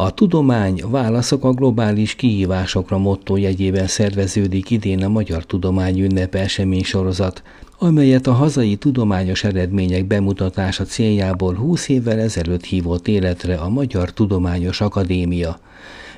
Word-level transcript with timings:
A 0.00 0.10
tudomány 0.10 0.82
válaszok 0.90 1.44
a 1.44 1.52
globális 1.52 2.14
kihívásokra 2.14 2.98
motto 2.98 3.36
jegyében 3.36 3.86
szerveződik 3.86 4.70
idén 4.70 5.04
a 5.04 5.08
Magyar 5.08 5.44
Tudomány 5.44 6.00
ünnepe 6.00 6.38
esemény 6.38 6.82
sorozat, 6.82 7.42
amelyet 7.78 8.26
a 8.26 8.32
hazai 8.32 8.76
tudományos 8.76 9.44
eredmények 9.44 10.04
bemutatása 10.04 10.84
céljából 10.84 11.54
20 11.54 11.88
évvel 11.88 12.18
ezelőtt 12.18 12.64
hívott 12.64 13.08
életre 13.08 13.54
a 13.54 13.68
Magyar 13.68 14.12
Tudományos 14.12 14.80
Akadémia. 14.80 15.58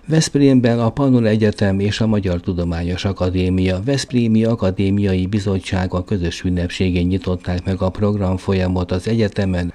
Veszprémben 0.07 0.81
a 0.81 0.91
Pannon 0.91 1.27
Egyetem 1.27 1.81
és 1.81 2.01
a 2.01 2.07
Magyar 2.07 2.41
Tudományos 2.41 3.05
Akadémia 3.05 3.81
Veszprémi 3.85 4.45
Akadémiai 4.45 5.27
Bizottsága 5.27 6.05
közös 6.05 6.43
ünnepségén 6.43 7.07
nyitották 7.07 7.65
meg 7.65 7.83
a 7.83 7.91
program 7.91 8.37
folyamot 8.37 8.93
az 8.93 9.09
egyetemen, 9.09 9.73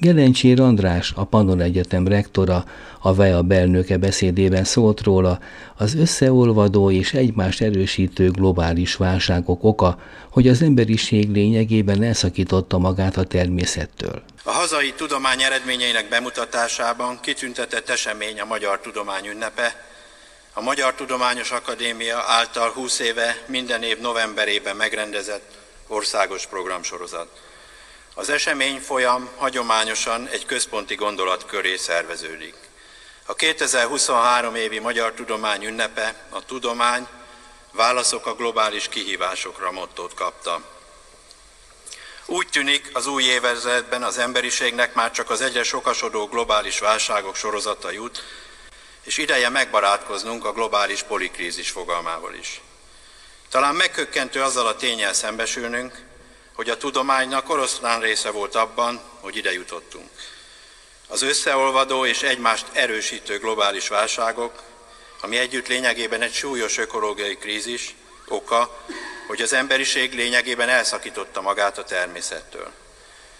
Gelencsér 0.00 0.60
András, 0.60 1.12
a 1.16 1.24
Pannon 1.24 1.60
Egyetem 1.60 2.06
rektora, 2.06 2.64
a 3.00 3.14
VEA 3.14 3.42
belnöke 3.42 3.96
beszédében 3.96 4.64
szólt 4.64 5.02
róla, 5.02 5.38
az 5.76 5.94
összeolvadó 5.94 6.90
és 6.90 7.12
egymást 7.12 7.60
erősítő 7.60 8.30
globális 8.30 8.94
válságok 8.94 9.64
oka, 9.64 9.98
hogy 10.30 10.48
az 10.48 10.62
emberiség 10.62 11.30
lényegében 11.30 12.02
elszakította 12.02 12.78
magát 12.78 13.16
a 13.16 13.24
természettől. 13.24 14.22
A 14.42 14.50
hazai 14.50 14.92
tudomány 14.92 15.42
eredményeinek 15.42 16.08
bemutatásában 16.08 17.18
kitüntetett 17.20 17.88
esemény 17.88 18.40
a 18.40 18.44
Magyar 18.44 18.80
Tudomány 18.80 19.26
ünnepe, 19.26 19.84
a 20.52 20.60
Magyar 20.60 20.94
Tudományos 20.94 21.50
Akadémia 21.50 22.24
által 22.26 22.70
20 22.70 22.98
éve 22.98 23.36
minden 23.46 23.82
év 23.82 23.98
novemberében 23.98 24.76
megrendezett 24.76 25.58
országos 25.86 26.46
programsorozat. 26.46 27.28
Az 28.14 28.28
esemény 28.28 28.80
folyam 28.80 29.28
hagyományosan 29.36 30.28
egy 30.28 30.46
központi 30.46 30.94
gondolat 30.94 31.46
köré 31.46 31.76
szerveződik. 31.76 32.54
A 33.26 33.34
2023 33.34 34.54
évi 34.54 34.78
Magyar 34.78 35.12
Tudomány 35.12 35.64
ünnepe, 35.64 36.14
a 36.28 36.44
tudomány, 36.44 37.06
válaszok 37.72 38.26
a 38.26 38.34
globális 38.34 38.88
kihívásokra 38.88 39.70
mottót 39.70 40.14
kapta. 40.14 40.60
Úgy 42.26 42.48
tűnik, 42.48 42.90
az 42.92 43.06
új 43.06 43.22
évezredben 43.22 44.02
az 44.02 44.18
emberiségnek 44.18 44.94
már 44.94 45.10
csak 45.10 45.30
az 45.30 45.40
egyre 45.40 45.62
sokasodó 45.62 46.26
globális 46.26 46.78
válságok 46.78 47.36
sorozata 47.36 47.90
jut, 47.90 48.22
és 49.04 49.18
ideje 49.18 49.48
megbarátkoznunk 49.48 50.44
a 50.44 50.52
globális 50.52 51.02
polikrízis 51.02 51.70
fogalmával 51.70 52.34
is. 52.34 52.60
Talán 53.50 53.74
megkökkentő 53.74 54.42
azzal 54.42 54.66
a 54.66 54.76
tényel 54.76 55.12
szembesülnünk, 55.12 56.08
hogy 56.60 56.70
a 56.70 56.76
tudománynak 56.76 57.48
oroszlán 57.48 58.00
része 58.00 58.30
volt 58.30 58.54
abban, 58.54 59.00
hogy 59.20 59.36
ide 59.36 59.52
jutottunk. 59.52 60.08
Az 61.08 61.22
összeolvadó 61.22 62.06
és 62.06 62.22
egymást 62.22 62.66
erősítő 62.72 63.38
globális 63.38 63.88
válságok, 63.88 64.62
ami 65.20 65.38
együtt 65.38 65.68
lényegében 65.68 66.22
egy 66.22 66.32
súlyos 66.32 66.78
ökológiai 66.78 67.36
krízis, 67.36 67.94
oka, 68.28 68.84
hogy 69.26 69.42
az 69.42 69.52
emberiség 69.52 70.14
lényegében 70.14 70.68
elszakította 70.68 71.40
magát 71.40 71.78
a 71.78 71.84
természettől. 71.84 72.70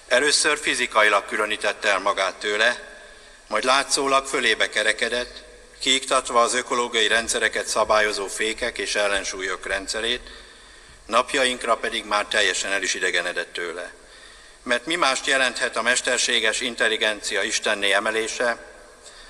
Először 0.08 0.58
fizikailag 0.58 1.24
különítette 1.24 1.88
el 1.88 1.98
magát 1.98 2.34
tőle, 2.34 3.00
majd 3.46 3.64
látszólag 3.64 4.26
fölébe 4.26 4.68
kerekedett, 4.68 5.42
kiiktatva 5.80 6.40
az 6.40 6.54
ökológiai 6.54 7.08
rendszereket 7.08 7.66
szabályozó 7.66 8.26
fékek 8.26 8.78
és 8.78 8.94
ellensúlyok 8.94 9.66
rendszerét, 9.66 10.30
napjainkra 11.10 11.76
pedig 11.76 12.04
már 12.04 12.24
teljesen 12.24 12.72
el 12.72 12.82
is 12.82 12.94
idegenedett 12.94 13.52
tőle. 13.52 13.92
Mert 14.62 14.86
mi 14.86 14.94
mást 14.94 15.26
jelenthet 15.26 15.76
a 15.76 15.82
mesterséges 15.82 16.60
intelligencia 16.60 17.42
istenné 17.42 17.92
emelése, 17.92 18.68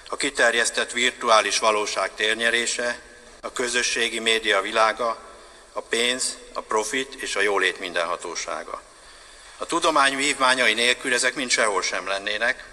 a 0.08 0.16
kiterjesztett 0.16 0.92
virtuális 0.92 1.58
valóság 1.58 2.10
térnyerése, 2.14 2.98
a 3.40 3.52
közösségi 3.52 4.18
média 4.18 4.60
világa, 4.60 5.18
a 5.72 5.80
pénz, 5.80 6.36
a 6.52 6.60
profit 6.60 7.14
és 7.14 7.36
a 7.36 7.40
jólét 7.40 7.78
mindenhatósága. 7.78 8.82
A 9.56 9.66
tudomány 9.66 10.16
vívmányai 10.16 10.74
nélkül 10.74 11.14
ezek 11.14 11.34
mind 11.34 11.50
sehol 11.50 11.82
sem 11.82 12.06
lennének, 12.06 12.64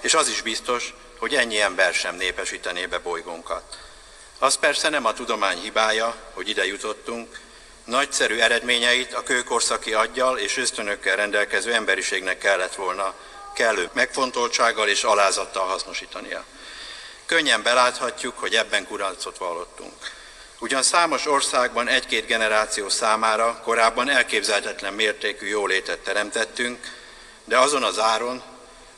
és 0.00 0.14
az 0.14 0.28
is 0.28 0.42
biztos, 0.42 0.94
hogy 1.18 1.34
ennyi 1.34 1.60
ember 1.60 1.94
sem 1.94 2.16
népesítené 2.16 2.86
be 2.86 2.98
bolygónkat. 2.98 3.78
Az 4.38 4.56
persze 4.56 4.88
nem 4.88 5.04
a 5.04 5.12
tudomány 5.12 5.58
hibája, 5.58 6.16
hogy 6.32 6.48
ide 6.48 6.66
jutottunk, 6.66 7.40
Nagyszerű 7.88 8.38
eredményeit 8.38 9.14
a 9.14 9.22
kőkorszaki 9.22 9.94
aggyal 9.94 10.38
és 10.38 10.56
ösztönökkel 10.56 11.16
rendelkező 11.16 11.72
emberiségnek 11.72 12.38
kellett 12.38 12.74
volna 12.74 13.14
kellő 13.54 13.90
megfontoltsággal 13.92 14.88
és 14.88 15.02
alázattal 15.02 15.66
hasznosítania. 15.66 16.44
Könnyen 17.26 17.62
beláthatjuk, 17.62 18.38
hogy 18.38 18.54
ebben 18.54 18.86
kudarcot 18.86 19.38
vallottunk. 19.38 19.92
Ugyan 20.58 20.82
számos 20.82 21.26
országban 21.26 21.88
egy-két 21.88 22.26
generáció 22.26 22.88
számára 22.88 23.60
korábban 23.62 24.08
elképzelhetetlen 24.08 24.92
mértékű 24.92 25.46
jólétet 25.46 25.98
teremtettünk, 25.98 26.78
de 27.44 27.58
azon 27.58 27.82
az 27.82 27.98
áron, 27.98 28.42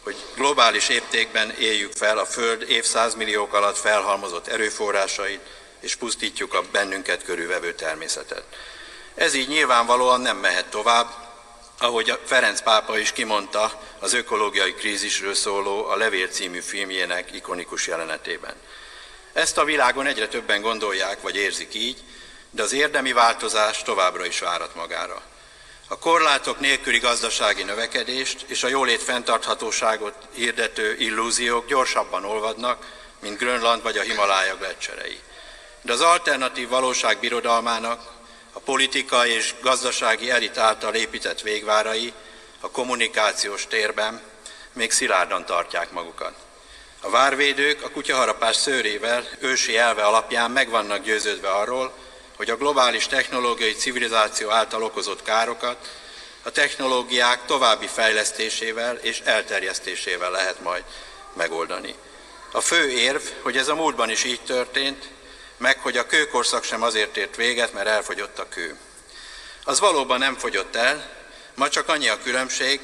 hogy 0.02 0.16
globális 0.34 0.88
éptékben 0.88 1.50
éljük 1.50 1.92
fel 1.92 2.18
a 2.18 2.26
Föld 2.26 2.70
évszázmilliók 2.70 3.54
alatt 3.54 3.78
felhalmozott 3.78 4.46
erőforrásait, 4.46 5.40
és 5.80 5.96
pusztítjuk 5.96 6.54
a 6.54 6.62
bennünket 6.72 7.24
körülvevő 7.24 7.74
természetet. 7.74 8.44
Ez 9.14 9.34
így 9.34 9.48
nyilvánvalóan 9.48 10.20
nem 10.20 10.36
mehet 10.36 10.66
tovább, 10.66 11.08
ahogy 11.78 12.10
a 12.10 12.18
Ferenc 12.24 12.60
pápa 12.60 12.98
is 12.98 13.12
kimondta 13.12 13.80
az 13.98 14.12
ökológiai 14.12 14.74
krízisről 14.74 15.34
szóló 15.34 15.86
a 15.86 15.96
Levél 15.96 16.28
című 16.28 16.60
filmjének 16.60 17.32
ikonikus 17.32 17.86
jelenetében. 17.86 18.54
Ezt 19.32 19.58
a 19.58 19.64
világon 19.64 20.06
egyre 20.06 20.28
többen 20.28 20.60
gondolják 20.60 21.20
vagy 21.20 21.36
érzik 21.36 21.74
így, 21.74 21.98
de 22.50 22.62
az 22.62 22.72
érdemi 22.72 23.12
változás 23.12 23.82
továbbra 23.82 24.26
is 24.26 24.38
várat 24.38 24.74
magára. 24.74 25.22
A 25.88 25.98
korlátok 25.98 26.60
nélküli 26.60 26.98
gazdasági 26.98 27.62
növekedést 27.62 28.44
és 28.46 28.62
a 28.62 28.68
jólét 28.68 29.02
fenntarthatóságot 29.02 30.14
hirdető 30.32 30.96
illúziók 30.98 31.66
gyorsabban 31.66 32.24
olvadnak, 32.24 32.86
mint 33.20 33.38
Grönland 33.38 33.82
vagy 33.82 33.96
a 33.96 34.02
Himalája 34.02 34.56
gletszerei. 34.56 35.20
De 35.82 35.92
az 35.92 36.00
alternatív 36.00 36.68
valóság 36.68 37.18
birodalmának 37.18 38.12
a 38.52 38.58
politika 38.58 39.26
és 39.26 39.54
gazdasági 39.62 40.30
elit 40.30 40.58
által 40.58 40.94
épített 40.94 41.40
végvárai 41.40 42.12
a 42.60 42.70
kommunikációs 42.70 43.66
térben 43.66 44.22
még 44.72 44.90
szilárdan 44.90 45.46
tartják 45.46 45.90
magukat. 45.90 46.34
A 47.00 47.10
várvédők 47.10 47.82
a 47.82 47.90
kutyaharapás 47.90 48.56
szőrével 48.56 49.28
ősi 49.38 49.76
elve 49.76 50.02
alapján 50.02 50.50
meg 50.50 50.70
vannak 50.70 51.04
győződve 51.04 51.50
arról, 51.50 51.92
hogy 52.36 52.50
a 52.50 52.56
globális 52.56 53.06
technológiai 53.06 53.72
civilizáció 53.72 54.50
által 54.50 54.82
okozott 54.82 55.22
károkat 55.22 55.88
a 56.42 56.50
technológiák 56.50 57.44
további 57.44 57.86
fejlesztésével 57.86 58.96
és 58.96 59.20
elterjesztésével 59.24 60.30
lehet 60.30 60.60
majd 60.62 60.84
megoldani. 61.32 61.94
A 62.52 62.60
fő 62.60 62.90
érv, 62.90 63.22
hogy 63.42 63.56
ez 63.56 63.68
a 63.68 63.74
múltban 63.74 64.10
is 64.10 64.24
így 64.24 64.40
történt, 64.40 65.08
meg 65.60 65.78
hogy 65.78 65.96
a 65.96 66.06
kőkorszak 66.06 66.64
sem 66.64 66.82
azért 66.82 67.16
ért 67.16 67.36
véget, 67.36 67.72
mert 67.72 67.88
elfogyott 67.88 68.38
a 68.38 68.48
kő. 68.48 68.76
Az 69.64 69.80
valóban 69.80 70.18
nem 70.18 70.36
fogyott 70.36 70.76
el, 70.76 71.10
ma 71.54 71.68
csak 71.68 71.88
annyi 71.88 72.08
a 72.08 72.18
különbség, 72.22 72.80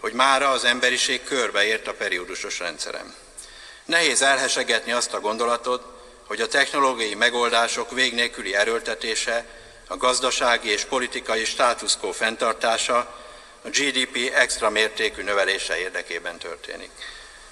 hogy 0.00 0.12
mára 0.12 0.50
az 0.50 0.64
emberiség 0.64 1.24
körbeért 1.24 1.86
a 1.86 1.94
periódusos 1.94 2.58
rendszerem. 2.58 3.14
Nehéz 3.84 4.22
elhesegetni 4.22 4.92
azt 4.92 5.14
a 5.14 5.20
gondolatot, 5.20 5.84
hogy 6.26 6.40
a 6.40 6.48
technológiai 6.48 7.14
megoldások 7.14 7.90
vég 7.90 8.14
nélküli 8.14 8.54
erőltetése, 8.54 9.44
a 9.88 9.96
gazdasági 9.96 10.68
és 10.68 10.84
politikai 10.84 11.44
státuszkó 11.44 12.12
fenntartása, 12.12 12.96
a 13.62 13.68
GDP 13.68 14.32
extra 14.34 14.70
mértékű 14.70 15.22
növelése 15.22 15.78
érdekében 15.78 16.38
történik. 16.38 16.90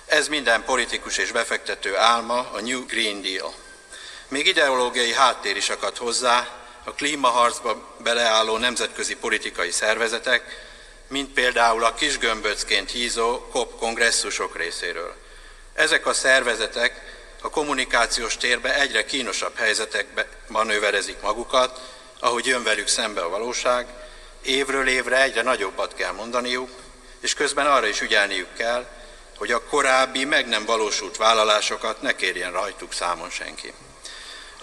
Ez 0.06 0.28
minden 0.28 0.64
politikus 0.64 1.19
és 1.19 1.32
befektető 1.32 1.97
álma, 1.97 2.50
a 2.53 2.60
New 2.60 2.86
Green 2.86 3.22
Deal. 3.22 3.64
Még 4.28 4.47
ideológiai 4.47 5.12
háttér 5.12 5.56
is 5.56 5.68
akad 5.68 5.97
hozzá 5.97 6.48
a 6.84 6.92
klímaharcba 6.92 7.94
beleálló 7.98 8.56
nemzetközi 8.56 9.16
politikai 9.16 9.71
szervezetek, 9.71 10.42
mint 11.09 11.32
például 11.32 11.84
a 11.84 11.94
kisgömböcként 11.94 12.91
hízó 12.91 13.38
COP 13.38 13.78
kongresszusok 13.78 14.56
részéről. 14.56 15.15
Ezek 15.74 16.06
a 16.06 16.12
szervezetek 16.12 17.12
a 17.41 17.50
kommunikációs 17.50 18.36
térbe 18.36 18.80
egyre 18.80 19.04
kínosabb 19.04 19.56
helyzetekbe 19.56 20.27
manőverezik 20.47 21.20
magukat, 21.20 21.80
ahogy 22.20 22.47
jön 22.47 22.62
velük 22.62 22.88
szembe 22.88 23.20
a 23.20 23.28
valóság, 23.28 23.86
évről 24.42 24.88
évre 24.88 25.22
egyre 25.22 25.42
nagyobbat 25.42 25.94
kell 25.94 26.12
mondaniuk, 26.12 26.70
és 27.20 27.34
közben 27.34 27.66
arra 27.66 27.86
is 27.86 28.00
ügyelniük 28.00 28.54
kell, 28.56 28.86
hogy 29.36 29.50
a 29.50 29.65
korábbi 29.65 30.24
meg 30.24 30.48
nem 30.48 30.65
valósult 30.65 31.16
vállalásokat 31.16 32.03
ne 32.03 32.16
kérjen 32.16 32.53
rajtuk 32.53 32.92
számon 32.92 33.30
senki. 33.30 33.72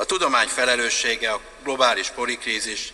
A 0.01 0.05
tudomány 0.05 0.47
felelőssége 0.47 1.31
a 1.31 1.39
globális 1.63 2.09
polikrízis 2.09 2.93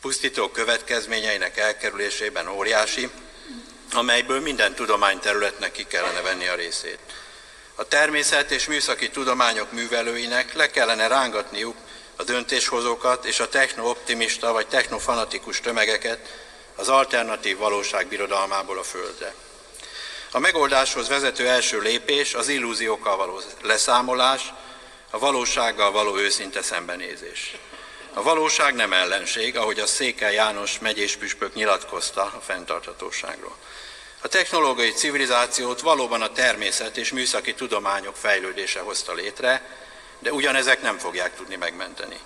pusztító 0.00 0.48
következményeinek 0.48 1.56
elkerülésében 1.56 2.48
óriási, 2.48 3.10
amelyből 3.92 4.40
minden 4.40 4.74
tudományterületnek 4.74 5.72
ki 5.72 5.86
kellene 5.86 6.20
venni 6.20 6.46
a 6.46 6.54
részét. 6.54 6.98
A 7.74 7.84
természet 7.84 8.50
és 8.50 8.66
műszaki 8.66 9.10
tudományok 9.10 9.72
művelőinek 9.72 10.54
le 10.54 10.70
kellene 10.70 11.06
rángatniuk 11.06 11.76
a 12.16 12.22
döntéshozókat 12.22 13.24
és 13.24 13.40
a 13.40 13.48
technooptimista 13.48 14.52
vagy 14.52 14.66
technofanatikus 14.66 15.60
tömegeket 15.60 16.18
az 16.76 16.88
alternatív 16.88 17.56
valóság 17.56 18.06
birodalmából 18.06 18.78
a 18.78 18.82
Földre. 18.82 19.34
A 20.32 20.38
megoldáshoz 20.38 21.08
vezető 21.08 21.48
első 21.48 21.80
lépés 21.80 22.34
az 22.34 22.48
illúziókkal 22.48 23.16
való 23.16 23.40
leszámolás, 23.62 24.52
a 25.10 25.18
valósággal 25.18 25.90
való 25.90 26.16
őszinte 26.16 26.62
szembenézés. 26.62 27.56
A 28.12 28.22
valóság 28.22 28.74
nem 28.74 28.92
ellenség, 28.92 29.56
ahogy 29.56 29.78
a 29.78 29.86
Székely 29.86 30.34
János 30.34 30.78
megyés 30.78 31.16
püspök 31.16 31.54
nyilatkozta 31.54 32.22
a 32.22 32.40
fenntarthatóságról. 32.40 33.56
A 34.22 34.28
technológiai 34.28 34.90
civilizációt 34.90 35.80
valóban 35.80 36.22
a 36.22 36.32
természet 36.32 36.96
és 36.96 37.12
műszaki 37.12 37.54
tudományok 37.54 38.16
fejlődése 38.16 38.80
hozta 38.80 39.12
létre, 39.12 39.76
de 40.18 40.32
ugyanezek 40.32 40.82
nem 40.82 40.98
fogják 40.98 41.36
tudni 41.36 41.56
megmenteni. 41.56 42.18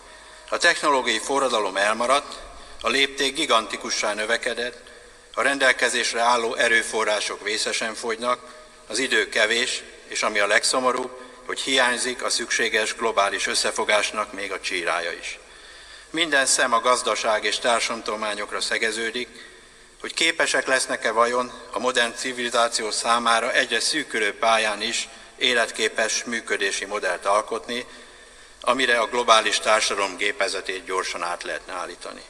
A 0.48 0.56
technológiai 0.56 1.18
forradalom 1.18 1.76
elmaradt, 1.76 2.38
a 2.80 2.88
lépték 2.88 3.34
gigantikussá 3.34 4.14
növekedett, 4.14 4.90
a 5.34 5.42
rendelkezésre 5.42 6.20
álló 6.20 6.54
erőforrások 6.54 7.42
vészesen 7.42 7.94
fogynak, 7.94 8.40
az 8.86 8.98
idő 8.98 9.28
kevés, 9.28 9.82
és 10.08 10.22
ami 10.22 10.38
a 10.38 10.46
legszomorúbb, 10.46 11.21
hogy 11.46 11.60
hiányzik 11.60 12.22
a 12.22 12.30
szükséges 12.30 12.94
globális 12.94 13.46
összefogásnak 13.46 14.32
még 14.32 14.52
a 14.52 14.60
csírája 14.60 15.12
is. 15.12 15.38
Minden 16.10 16.46
szem 16.46 16.72
a 16.72 16.80
gazdaság 16.80 17.44
és 17.44 17.58
társadalományokra 17.58 18.60
szegeződik, 18.60 19.28
hogy 20.00 20.14
képesek 20.14 20.66
lesznek-e 20.66 21.10
vajon 21.10 21.52
a 21.70 21.78
modern 21.78 22.14
civilizáció 22.14 22.90
számára 22.90 23.52
egyre 23.52 23.80
szűkülő 23.80 24.34
pályán 24.34 24.82
is 24.82 25.08
életképes 25.36 26.24
működési 26.24 26.84
modellt 26.84 27.26
alkotni, 27.26 27.86
amire 28.60 28.98
a 28.98 29.06
globális 29.06 29.58
társadalom 29.58 30.16
gépezetét 30.16 30.84
gyorsan 30.84 31.22
át 31.22 31.42
lehetne 31.42 31.72
állítani. 31.72 32.22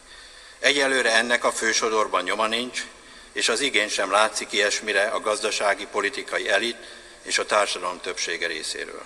Egyelőre 0.58 1.12
ennek 1.12 1.44
a 1.44 1.52
fősodorban 1.52 2.22
nyoma 2.22 2.46
nincs, 2.46 2.84
és 3.32 3.48
az 3.48 3.60
igény 3.60 3.88
sem 3.88 4.10
látszik 4.10 4.52
ilyesmire 4.52 5.02
a 5.04 5.20
gazdasági 5.20 5.86
politikai 5.86 6.48
elit 6.48 6.76
és 7.22 7.38
a 7.38 7.46
társadalom 7.46 8.00
többsége 8.00 8.46
részéről. 8.46 9.04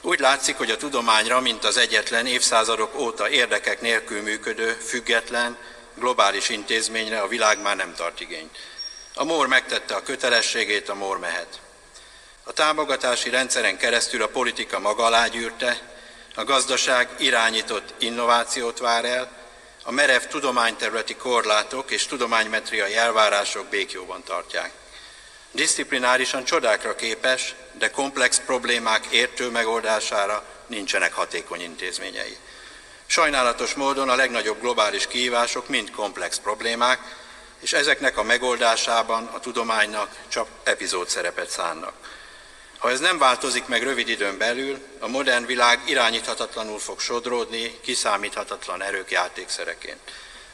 Úgy 0.00 0.20
látszik, 0.20 0.56
hogy 0.56 0.70
a 0.70 0.76
tudományra, 0.76 1.40
mint 1.40 1.64
az 1.64 1.76
egyetlen 1.76 2.26
évszázadok 2.26 2.98
óta 2.98 3.28
érdekek 3.28 3.80
nélkül 3.80 4.22
működő, 4.22 4.72
független, 4.72 5.58
globális 5.94 6.48
intézményre 6.48 7.20
a 7.20 7.28
világ 7.28 7.62
már 7.62 7.76
nem 7.76 7.94
tart 7.94 8.20
igényt. 8.20 8.58
A 9.14 9.24
MOR 9.24 9.46
megtette 9.46 9.94
a 9.94 10.02
kötelességét, 10.02 10.88
a 10.88 10.94
MOR 10.94 11.18
mehet. 11.18 11.60
A 12.44 12.52
támogatási 12.52 13.30
rendszeren 13.30 13.76
keresztül 13.76 14.22
a 14.22 14.28
politika 14.28 14.78
maga 14.78 15.04
alá 15.04 15.26
gyűrte, 15.26 15.80
a 16.34 16.44
gazdaság 16.44 17.08
irányított 17.18 17.94
innovációt 17.98 18.78
vár 18.78 19.04
el, 19.04 19.30
a 19.84 19.90
merev 19.90 20.22
tudományterületi 20.22 21.16
korlátok 21.16 21.90
és 21.90 22.06
tudománymetriai 22.06 22.96
elvárások 22.96 23.66
békjóban 23.66 24.22
tartják. 24.22 24.72
Disziplinárisan 25.52 26.44
csodákra 26.44 26.94
képes, 26.94 27.54
de 27.72 27.90
komplex 27.90 28.40
problémák 28.46 29.06
értő 29.06 29.48
megoldására 29.48 30.44
nincsenek 30.66 31.12
hatékony 31.12 31.60
intézményei. 31.60 32.36
Sajnálatos 33.06 33.74
módon 33.74 34.08
a 34.08 34.14
legnagyobb 34.14 34.60
globális 34.60 35.06
kihívások 35.06 35.68
mind 35.68 35.90
komplex 35.90 36.38
problémák, 36.38 37.00
és 37.60 37.72
ezeknek 37.72 38.16
a 38.16 38.22
megoldásában 38.22 39.26
a 39.26 39.40
tudománynak 39.40 40.16
csak 40.28 40.48
epizód 40.62 41.08
szerepet 41.08 41.50
szánnak. 41.50 41.92
Ha 42.78 42.90
ez 42.90 43.00
nem 43.00 43.18
változik 43.18 43.66
meg 43.66 43.82
rövid 43.82 44.08
időn 44.08 44.38
belül, 44.38 44.78
a 44.98 45.08
modern 45.08 45.46
világ 45.46 45.80
irányíthatatlanul 45.86 46.78
fog 46.78 47.00
sodródni, 47.00 47.78
kiszámíthatatlan 47.80 48.82
erők 48.82 49.10
játékszereként. 49.10 50.00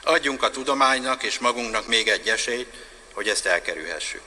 Adjunk 0.02 0.42
a 0.42 0.50
tudománynak 0.50 1.22
és 1.22 1.38
magunknak 1.38 1.86
még 1.86 2.08
egy 2.08 2.28
esélyt, 2.28 2.74
hogy 3.12 3.28
ezt 3.28 3.46
elkerülhessük. 3.46 4.22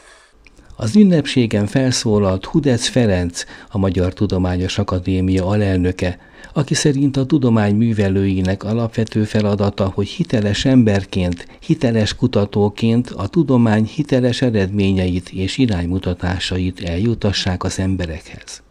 Az 0.75 0.95
ünnepségen 0.95 1.67
felszólalt 1.67 2.45
Hudec 2.45 2.87
Ferenc, 2.87 3.43
a 3.69 3.77
Magyar 3.77 4.13
Tudományos 4.13 4.77
Akadémia 4.77 5.45
alelnöke, 5.45 6.19
aki 6.53 6.73
szerint 6.73 7.17
a 7.17 7.25
tudomány 7.25 7.75
művelőinek 7.75 8.63
alapvető 8.63 9.23
feladata, 9.23 9.91
hogy 9.95 10.07
hiteles 10.07 10.65
emberként, 10.65 11.45
hiteles 11.59 12.15
kutatóként 12.15 13.09
a 13.09 13.27
tudomány 13.27 13.85
hiteles 13.85 14.41
eredményeit 14.41 15.29
és 15.29 15.57
iránymutatásait 15.57 16.83
eljutassák 16.83 17.63
az 17.63 17.79
emberekhez. 17.79 18.61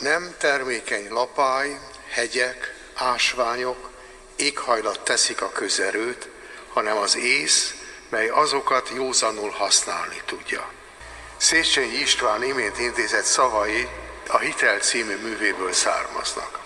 Nem 0.00 0.22
termékeny 0.38 1.06
lapály, 1.10 1.68
hegyek, 2.08 2.56
ásványok, 2.94 3.90
éghajlat 4.36 5.00
teszik 5.04 5.42
a 5.42 5.50
közerőt, 5.52 6.30
hanem 6.72 6.96
az 6.96 7.16
ész, 7.16 7.74
mely 8.10 8.28
azokat 8.28 8.92
józanul 8.96 9.50
használni 9.50 10.20
tudja. 10.26 10.80
Széchenyi 11.42 12.00
István 12.00 12.42
imént 12.42 12.78
intézett 12.78 13.24
szavai 13.24 13.88
a 14.26 14.38
Hitel 14.38 14.78
című 14.78 15.16
művéből 15.16 15.72
származnak 15.72 16.58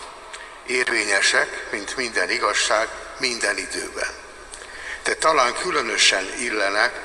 érvényesek, 0.65 1.67
mint 1.71 1.95
minden 1.95 2.29
igazság, 2.29 2.87
minden 3.19 3.57
időben. 3.57 4.09
De 5.03 5.15
talán 5.15 5.53
különösen 5.53 6.25
illenek 6.39 6.99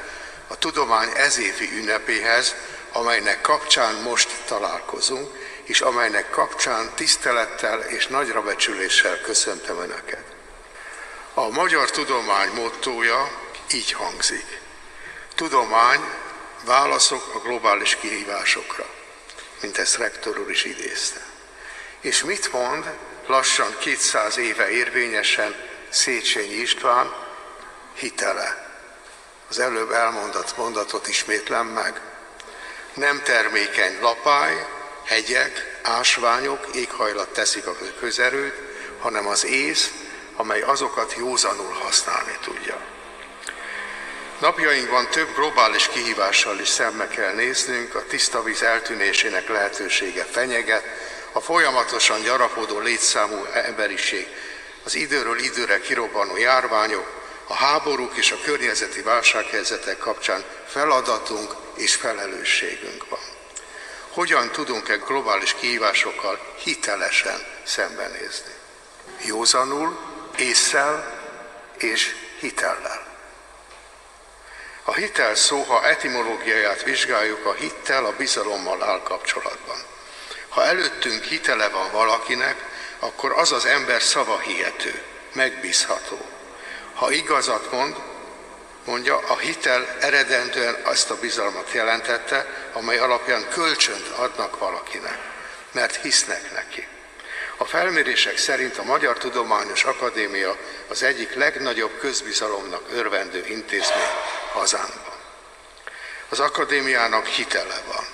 a 0.47 0.57
tudomány 0.59 1.11
ezévi 1.17 1.71
ünnepéhez, 1.77 2.55
amelynek 2.93 3.41
kapcsán 3.41 3.95
most 3.95 4.31
találkozunk, 4.47 5.31
és 5.65 5.81
amelynek 5.81 6.31
kapcsán 6.31 6.91
tisztelettel 6.95 7.81
és 7.81 8.07
nagyra 8.07 8.43
becsüléssel 8.43 9.21
köszöntöm 9.21 9.79
Önöket. 9.79 10.25
A 11.35 11.49
magyar 11.49 11.91
tudomány 11.91 12.51
mottója 12.55 13.31
így 13.73 13.93
hangzik. 13.93 14.61
Tudomány, 15.35 16.01
válaszok 16.65 17.35
a 17.35 17.39
globális 17.39 17.97
kihívásokra, 17.97 18.87
mint 19.61 19.79
ezt 19.79 19.97
rektor 19.97 20.39
úr 20.39 20.51
is 20.51 20.65
idézte. 20.65 21.21
És 22.01 22.23
mit 22.23 22.53
mond 22.53 22.91
lassan 23.27 23.77
200 23.79 24.37
éve 24.37 24.71
érvényesen 24.71 25.57
Széchenyi 25.89 26.55
István 26.55 27.15
hitele. 27.95 28.71
Az 29.49 29.59
előbb 29.59 29.91
elmondott 29.91 30.57
mondatot 30.57 31.09
ismétlem 31.09 31.67
meg. 31.67 32.01
Nem 32.95 33.23
termékeny 33.23 34.01
lapály, 34.01 34.67
hegyek, 35.05 35.81
ásványok, 35.83 36.67
éghajlat 36.75 37.29
teszik 37.29 37.67
a 37.67 37.77
közerőt, 38.01 38.55
hanem 39.01 39.27
az 39.27 39.45
ész, 39.45 39.93
amely 40.37 40.61
azokat 40.61 41.15
józanul 41.17 41.73
használni 41.73 42.39
tudja. 42.41 42.92
Napjainkban 44.43 45.09
több 45.09 45.35
globális 45.35 45.89
kihívással 45.89 46.59
is 46.59 46.69
szembe 46.69 47.09
kell 47.09 47.35
néznünk, 47.35 47.95
a 47.95 48.07
tiszta 48.07 48.43
víz 48.43 48.63
eltűnésének 48.63 49.49
lehetősége 49.49 50.25
fenyeget, 50.25 50.85
a 51.33 51.41
folyamatosan 51.41 52.23
gyarapodó 52.23 52.79
létszámú 52.79 53.45
emberiség, 53.53 54.27
az 54.85 54.95
időről 54.95 55.39
időre 55.39 55.81
kirobbanó 55.81 56.37
járványok, 56.37 57.07
a 57.47 57.55
háborúk 57.55 58.17
és 58.17 58.33
a 58.33 58.41
környezeti 58.45 59.03
válsághelyzetek 59.03 59.99
kapcsán 59.99 60.45
feladatunk 60.67 61.55
és 61.75 61.95
felelősségünk 61.95 63.09
van. 63.09 63.21
Hogyan 64.09 64.51
tudunk-e 64.51 64.97
globális 64.97 65.55
kihívásokkal 65.55 66.55
hitelesen 66.63 67.47
szembenézni? 67.63 68.53
Józanul, 69.25 69.99
észsel 70.39 71.21
és 71.79 72.15
hitellel. 72.41 73.12
A 74.85 74.95
hitel 74.95 75.35
szó, 75.35 75.63
ha 75.63 75.87
etimológiáját 75.87 76.83
vizsgáljuk, 76.83 77.47
a 77.47 77.53
hittel 77.53 78.05
a 78.05 78.17
bizalommal 78.17 78.83
áll 78.83 79.03
kapcsolatban. 79.03 79.77
Ha 80.49 80.65
előttünk 80.65 81.25
hitele 81.25 81.69
van 81.69 81.91
valakinek, 81.91 82.57
akkor 82.99 83.33
az 83.33 83.53
az 83.53 83.65
ember 83.65 84.03
szava 84.03 84.39
hihető, 84.39 85.03
megbízható. 85.33 86.19
Ha 86.95 87.11
igazat 87.11 87.73
mond, 87.73 87.97
mondja, 88.85 89.19
a 89.19 89.39
hitel 89.39 89.97
eredendően 90.01 90.77
azt 90.85 91.11
a 91.11 91.19
bizalmat 91.19 91.73
jelentette, 91.73 92.47
amely 92.73 92.99
alapján 92.99 93.49
kölcsönt 93.49 94.07
adnak 94.07 94.59
valakinek, 94.59 95.19
mert 95.73 95.97
hisznek 95.97 96.53
neki. 96.53 96.87
A 97.63 97.65
felmérések 97.65 98.39
szerint 98.39 98.79
a 98.79 98.83
Magyar 98.83 99.19
Tudományos 99.19 99.85
Akadémia 99.85 100.57
az 100.89 101.03
egyik 101.03 101.35
legnagyobb 101.35 101.99
közbizalomnak 101.99 102.83
örvendő 102.93 103.45
intézmény 103.47 104.13
hazánkban. 104.53 105.15
Az 106.29 106.41
akadémiának 106.41 107.27
hitele 107.27 107.83
van 107.87 108.05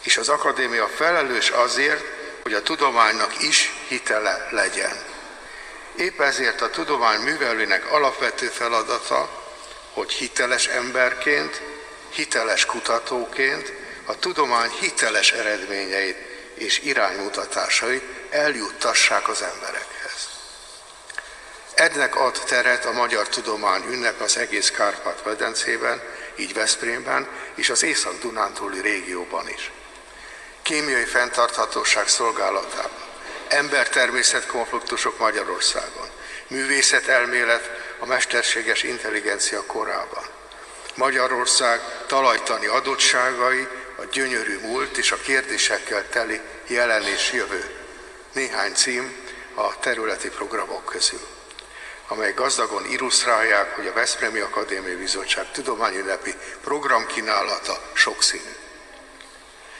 és 0.00 0.16
az 0.16 0.28
akadémia 0.28 0.88
felelős 0.88 1.50
azért, 1.50 2.04
hogy 2.42 2.52
a 2.52 2.62
tudománynak 2.62 3.42
is 3.42 3.72
hitele 3.88 4.48
legyen. 4.50 5.04
Épp 5.96 6.20
ezért 6.20 6.60
a 6.60 6.70
tudomány 6.70 7.20
művelőnek 7.20 7.92
alapvető 7.92 8.46
feladata, 8.46 9.52
hogy 9.92 10.12
hiteles 10.12 10.66
emberként, 10.66 11.62
hiteles 12.10 12.66
kutatóként 12.66 13.72
a 14.04 14.18
tudomány 14.18 14.70
hiteles 14.70 15.32
eredményeit 15.32 16.16
és 16.54 16.78
iránymutatásait 16.78 18.19
eljuttassák 18.30 19.28
az 19.28 19.42
emberekhez. 19.42 20.28
Ennek 21.74 22.16
ad 22.16 22.42
teret 22.46 22.84
a 22.84 22.92
Magyar 22.92 23.28
Tudomány 23.28 23.84
ünnep 23.90 24.20
az 24.20 24.36
egész 24.36 24.70
Kárpát-medencében, 24.70 26.02
így 26.36 26.54
Veszprémben 26.54 27.28
és 27.54 27.70
az 27.70 27.82
Észak-Dunántúli 27.82 28.80
régióban 28.80 29.48
is. 29.48 29.70
Kémiai 30.62 31.04
fenntarthatóság 31.04 32.08
szolgálatában, 32.08 33.08
ember-természet 33.48 34.46
konfliktusok 34.46 35.18
Magyarországon, 35.18 36.08
művészet 36.46 37.06
elmélet 37.06 37.70
a 37.98 38.06
mesterséges 38.06 38.82
intelligencia 38.82 39.62
korában. 39.66 40.24
Magyarország 40.94 41.80
talajtani 42.06 42.66
adottságai, 42.66 43.68
a 43.96 44.04
gyönyörű 44.12 44.58
múlt 44.58 44.96
és 44.96 45.12
a 45.12 45.16
kérdésekkel 45.16 46.08
teli 46.08 46.40
jelen 46.66 47.02
és 47.02 47.32
jövő. 47.32 47.79
Néhány 48.32 48.74
cím 48.74 49.16
a 49.54 49.78
területi 49.78 50.28
programok 50.28 50.84
közül 50.84 51.38
amely 52.10 52.32
gazdagon 52.32 52.84
illusztrálják, 52.90 53.74
hogy 53.74 53.86
a 53.86 53.92
Veszprémi 53.92 54.38
Akadémiai 54.38 54.94
Bizottság 54.94 55.50
tudományünnepi 55.50 56.34
programkínálata 56.62 57.80
sokszínű. 57.92 58.54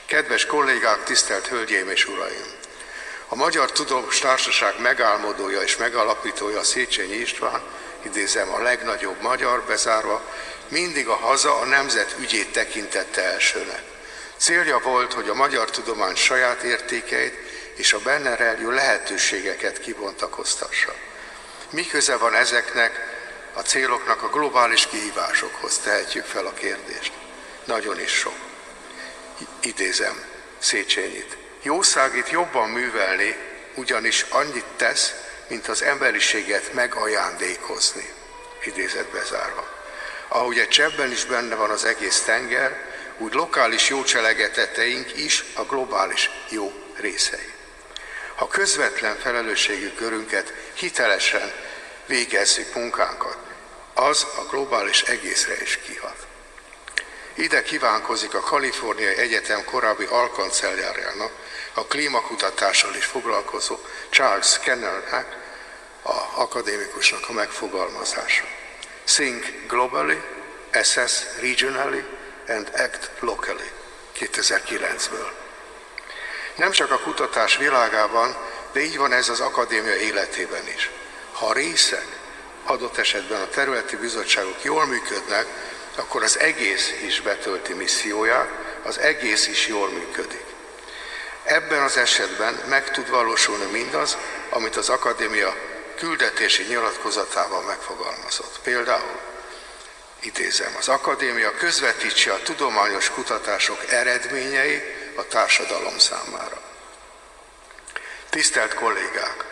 Kedves 0.07 0.47
kollégák, 0.47 1.02
tisztelt 1.02 1.47
Hölgyeim 1.47 1.88
és 1.88 2.09
Uraim! 2.09 2.52
A 3.28 3.35
Magyar 3.35 3.73
Tudományos 3.73 4.19
Társaság 4.19 4.80
megálmodója 4.80 5.61
és 5.61 5.76
megalapítója 5.76 6.62
Széchenyi 6.62 7.14
István, 7.14 7.62
idézem 8.02 8.52
a 8.52 8.62
legnagyobb 8.62 9.21
magyar 9.21 9.62
bezárva, 9.62 10.23
mindig 10.69 11.09
a 11.09 11.16
haza 11.16 11.59
a 11.59 11.64
nemzet 11.64 12.14
ügyét 12.19 12.52
tekintette 12.52 13.23
elsőnek. 13.23 13.83
Célja 14.37 14.78
volt, 14.78 15.12
hogy 15.12 15.28
a 15.28 15.35
magyar 15.35 15.71
tudomány 15.71 16.14
saját 16.14 16.62
értékeit 16.62 17.50
és 17.75 17.93
a 17.93 17.99
benne 17.99 18.37
rejlő 18.37 18.71
lehetőségeket 18.71 19.81
kibontakoztassa. 19.81 20.95
Mi 21.71 21.87
köze 21.87 22.17
van 22.17 22.35
ezeknek 22.35 23.19
a 23.53 23.61
céloknak 23.61 24.23
a 24.23 24.29
globális 24.29 24.87
kihívásokhoz? 24.87 25.79
Tehetjük 25.79 26.25
fel 26.25 26.47
a 26.47 26.53
kérdést. 26.53 27.12
Nagyon 27.65 28.00
is 28.00 28.11
sok. 28.11 28.35
Idézem 29.61 30.25
Széchenyit. 30.59 31.37
Jószágit 31.62 32.31
jobban 32.31 32.69
művelni, 32.69 33.37
ugyanis 33.75 34.27
annyit 34.29 34.65
tesz, 34.77 35.15
mint 35.49 35.69
az 35.69 35.83
emberiséget 35.83 36.73
megajándékozni. 36.73 38.12
Idézet 38.65 39.07
bezárva. 39.07 39.69
Ahogy 40.29 40.59
egy 40.59 40.69
csebben 40.69 41.11
is 41.11 41.25
benne 41.25 41.55
van 41.55 41.71
az 41.71 41.85
egész 41.85 42.21
tenger, 42.21 42.89
úgy 43.19 43.33
lokális 43.33 43.89
jó 43.89 44.03
cselegeteteink 44.03 45.17
is 45.17 45.45
a 45.55 45.62
globális 45.62 46.31
jó 46.49 46.73
részei 46.95 47.59
ha 48.40 48.49
közvetlen 48.49 49.16
felelősségű 49.16 49.88
körünket 49.88 50.52
hitelesen 50.75 51.52
végezzük 52.06 52.75
munkánkat, 52.75 53.37
az 53.94 54.26
a 54.37 54.42
globális 54.50 55.02
egészre 55.02 55.62
is 55.62 55.76
kihat. 55.76 56.26
Ide 57.35 57.62
kívánkozik 57.62 58.35
a 58.35 58.40
Kaliforniai 58.40 59.16
Egyetem 59.16 59.64
korábbi 59.64 60.04
alkancellárjának, 60.04 61.32
a 61.75 61.85
klímakutatással 61.85 62.94
is 62.94 63.04
foglalkozó 63.04 63.78
Charles 64.11 64.59
Kennernek, 64.59 65.37
a 66.02 66.40
akadémikusnak 66.40 67.28
a 67.28 67.32
megfogalmazása. 67.32 68.44
Think 69.04 69.44
globally, 69.68 70.23
assess 70.73 71.25
regionally 71.40 72.04
and 72.49 72.70
act 72.75 73.11
locally 73.18 73.70
2009-ből. 74.18 75.39
Nem 76.61 76.71
csak 76.71 76.90
a 76.90 76.99
kutatás 76.99 77.57
világában, 77.57 78.37
de 78.73 78.81
így 78.81 78.97
van 78.97 79.12
ez 79.12 79.29
az 79.29 79.40
akadémia 79.40 79.97
életében 79.97 80.69
is. 80.75 80.90
Ha 81.33 81.47
a 81.47 81.52
részek, 81.52 82.07
adott 82.64 82.97
esetben 82.97 83.40
a 83.40 83.49
területi 83.49 83.97
bizottságok 83.97 84.64
jól 84.64 84.87
működnek, 84.87 85.47
akkor 85.97 86.23
az 86.23 86.38
egész 86.38 86.93
is 87.07 87.21
betölti 87.21 87.73
misszióját, 87.73 88.49
az 88.83 88.99
egész 88.99 89.47
is 89.47 89.67
jól 89.67 89.88
működik. 89.88 90.45
Ebben 91.43 91.83
az 91.83 91.97
esetben 91.97 92.61
meg 92.69 92.90
tud 92.90 93.11
valósulni 93.11 93.71
mindaz, 93.71 94.17
amit 94.50 94.76
az 94.76 94.88
akadémia 94.88 95.55
küldetési 95.97 96.62
nyilatkozatában 96.62 97.64
megfogalmazott. 97.64 98.61
Például, 98.62 99.19
idézem, 100.21 100.75
az 100.79 100.88
akadémia 100.88 101.55
közvetítse 101.55 102.33
a 102.33 102.43
tudományos 102.43 103.11
kutatások 103.11 103.90
eredményei 103.90 105.00
a 105.17 105.26
társadalom 105.26 105.99
számára. 105.99 106.61
Tisztelt 108.29 108.75
kollégák! 108.75 109.45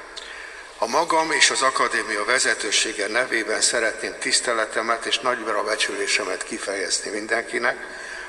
A 0.79 0.87
magam 0.87 1.33
és 1.33 1.50
az 1.50 1.62
akadémia 1.62 2.25
vezetősége 2.25 3.09
nevében 3.09 3.61
szeretném 3.61 4.19
tiszteletemet 4.19 5.05
és 5.05 5.19
nagyra 5.19 5.65
becsülésemet 5.65 6.45
kifejezni 6.45 7.11
mindenkinek, 7.11 7.77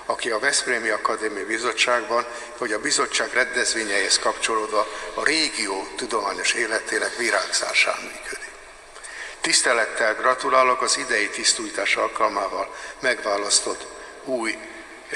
aki 0.05 0.29
a 0.31 0.39
Veszprémi 0.39 0.89
Akadémia 0.89 1.45
Bizottságban, 1.45 2.25
vagy 2.57 2.73
a 2.73 2.79
bizottság 2.79 3.33
rendezvényeihez 3.33 4.19
kapcsolódva 4.19 4.87
a 5.13 5.23
régió 5.23 5.87
tudományos 5.95 6.53
életének 6.53 7.15
virágzásán 7.17 7.97
működik. 8.01 8.51
Tisztelettel 9.41 10.15
gratulálok 10.15 10.81
az 10.81 10.97
idei 10.97 11.29
tisztújtás 11.29 11.95
alkalmával 11.95 12.75
megválasztott 12.99 13.85
új 14.23 14.57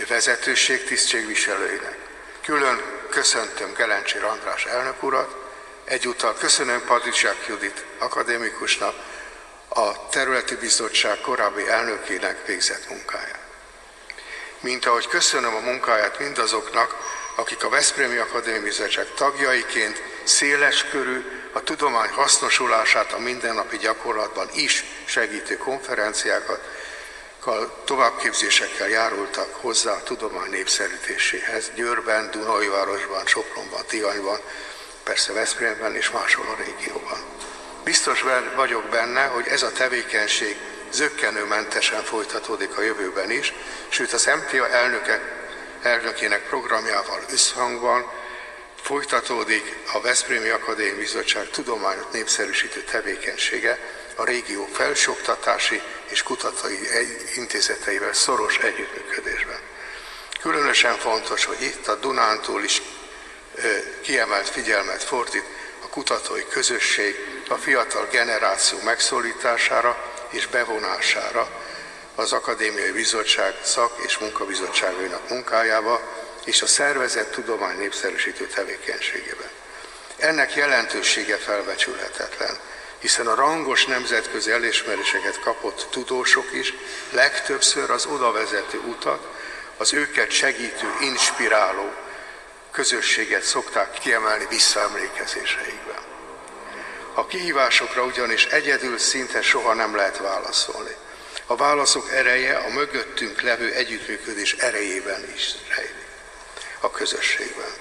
vezetőség 0.07 0.83
tisztségviselőinek. 0.83 1.97
Külön 2.45 2.81
köszöntöm 3.09 3.73
Gelencsér 3.73 4.23
András 4.23 4.65
elnök 4.65 5.03
urat, 5.03 5.35
egyúttal 5.83 6.33
köszönöm 6.33 6.83
Padricsák 6.85 7.45
Judit 7.47 7.85
akadémikusnak, 7.97 8.95
a 9.67 10.09
területi 10.09 10.55
bizottság 10.55 11.19
korábbi 11.19 11.67
elnökének 11.67 12.45
végzett 12.45 12.89
munkáját. 12.89 13.39
Mint 14.59 14.85
ahogy 14.85 15.07
köszönöm 15.07 15.55
a 15.55 15.59
munkáját 15.59 16.19
mindazoknak, 16.19 16.95
akik 17.35 17.63
a 17.63 17.69
Veszprémi 17.69 18.17
Akadémiai 18.17 18.63
Bizottság 18.63 19.07
tagjaiként 19.15 20.03
széles 20.23 20.83
körű, 20.83 21.25
a 21.51 21.63
tudomány 21.63 22.09
hasznosulását 22.09 23.13
a 23.13 23.19
mindennapi 23.19 23.77
gyakorlatban 23.77 24.50
is 24.53 24.83
segítő 25.05 25.57
konferenciákat, 25.57 26.62
továbbképzésekkel 27.85 28.89
járultak 28.89 29.55
hozzá 29.55 29.91
a 29.91 30.03
tudomány 30.03 30.50
népszerűtéséhez 30.50 31.71
Győrben, 31.75 32.31
Dunajvárosban, 32.31 33.25
Sopronban, 33.25 33.85
Tihanyban, 33.88 34.39
persze 35.03 35.33
Veszprémben 35.33 35.95
és 35.95 36.12
máshol 36.12 36.45
a 36.45 36.63
régióban. 36.63 37.17
Biztos 37.83 38.23
vagyok 38.55 38.83
benne, 38.83 39.25
hogy 39.25 39.47
ez 39.47 39.63
a 39.63 39.71
tevékenység 39.71 40.57
zöggenőmentesen 40.91 42.03
folytatódik 42.03 42.77
a 42.77 42.81
jövőben 42.81 43.31
is, 43.31 43.53
sőt 43.88 44.13
az 44.13 44.25
MTA 44.25 44.69
elnöke, 44.69 45.21
elnökének 45.81 46.47
programjával 46.47 47.19
összhangban 47.31 48.12
folytatódik 48.81 49.75
a 49.93 50.01
Veszprémi 50.01 50.50
Akadémiai 50.50 50.97
Bizottság 50.97 51.50
tudományot 51.50 52.12
népszerűsítő 52.12 52.83
tevékenysége, 52.83 53.79
a 54.15 54.24
régió 54.24 54.70
felsőoktatási 54.72 55.82
és 56.10 56.24
kutatói 56.24 56.77
intézeteivel 57.36 58.13
szoros 58.13 58.58
együttműködésben. 58.58 59.60
Különösen 60.41 60.98
fontos, 60.98 61.46
hogy 61.46 61.62
itt 61.62 61.88
a 61.88 61.96
Dunántúl 61.96 62.63
is 62.63 62.82
kiemelt 64.01 64.50
figyelmet 64.50 65.03
fordít 65.03 65.46
a 65.84 65.88
kutatói 65.88 66.46
közösség 66.50 67.15
a 67.48 67.55
fiatal 67.55 68.08
generáció 68.12 68.79
megszólítására 68.84 70.12
és 70.29 70.48
bevonására 70.48 71.62
az 72.15 72.34
Akadémiai 72.34 72.91
Bizottság 72.91 73.55
szak- 73.63 74.03
és 74.05 74.17
munkabizottságainak 74.17 75.29
munkájába 75.29 76.01
és 76.46 76.62
a 76.62 76.67
szervezet 76.67 77.32
tudomány 77.32 77.77
népszerűsítő 77.77 78.48
tevékenységében. 78.48 79.50
Ennek 80.17 80.55
jelentősége 80.55 81.38
felbecsülhetetlen 81.38 82.58
hiszen 83.03 83.27
a 83.27 83.36
rangos 83.36 83.86
nemzetközi 83.86 84.51
elismeréseket 84.51 85.39
kapott 85.39 85.88
tudósok 85.89 86.53
is 86.53 86.74
legtöbbször 87.10 87.89
az 87.89 88.05
oda 88.05 88.31
vezető 88.31 88.77
utat, 88.77 89.27
az 89.77 89.93
őket 89.93 90.31
segítő, 90.31 90.88
inspiráló 91.01 91.93
közösséget 92.72 93.41
szokták 93.41 93.91
kiemelni 94.00 94.45
visszaemlékezéseikben. 94.50 96.01
A 97.13 97.25
kihívásokra 97.25 98.03
ugyanis 98.03 98.45
egyedül 98.45 98.98
szinte 98.98 99.41
soha 99.41 99.74
nem 99.74 99.95
lehet 99.95 100.17
válaszolni. 100.17 100.95
A 101.45 101.55
válaszok 101.55 102.12
ereje 102.12 102.57
a 102.57 102.69
mögöttünk 102.69 103.41
levő 103.41 103.72
együttműködés 103.72 104.53
erejében 104.53 105.33
is 105.36 105.53
rejlik, 105.75 106.07
a 106.79 106.91
közösségben. 106.91 107.74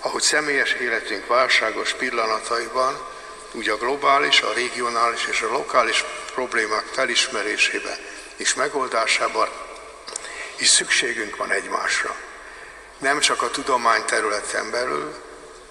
Ahogy 0.00 0.22
személyes 0.22 0.72
életünk 0.72 1.26
válságos 1.26 1.94
pillanataiban 1.94 3.14
úgy 3.52 3.68
a 3.68 3.76
globális, 3.76 4.40
a 4.40 4.52
regionális 4.52 5.26
és 5.26 5.40
a 5.40 5.50
lokális 5.50 6.04
problémák 6.34 6.84
felismerésében 6.92 7.98
és 8.36 8.54
megoldásában 8.54 9.48
is 10.56 10.68
szükségünk 10.68 11.36
van 11.36 11.50
egymásra. 11.50 12.16
nem 12.98 13.20
csak 13.20 13.42
a 13.42 13.50
tudomány 13.50 14.04
területen 14.04 14.70
belül, 14.70 15.14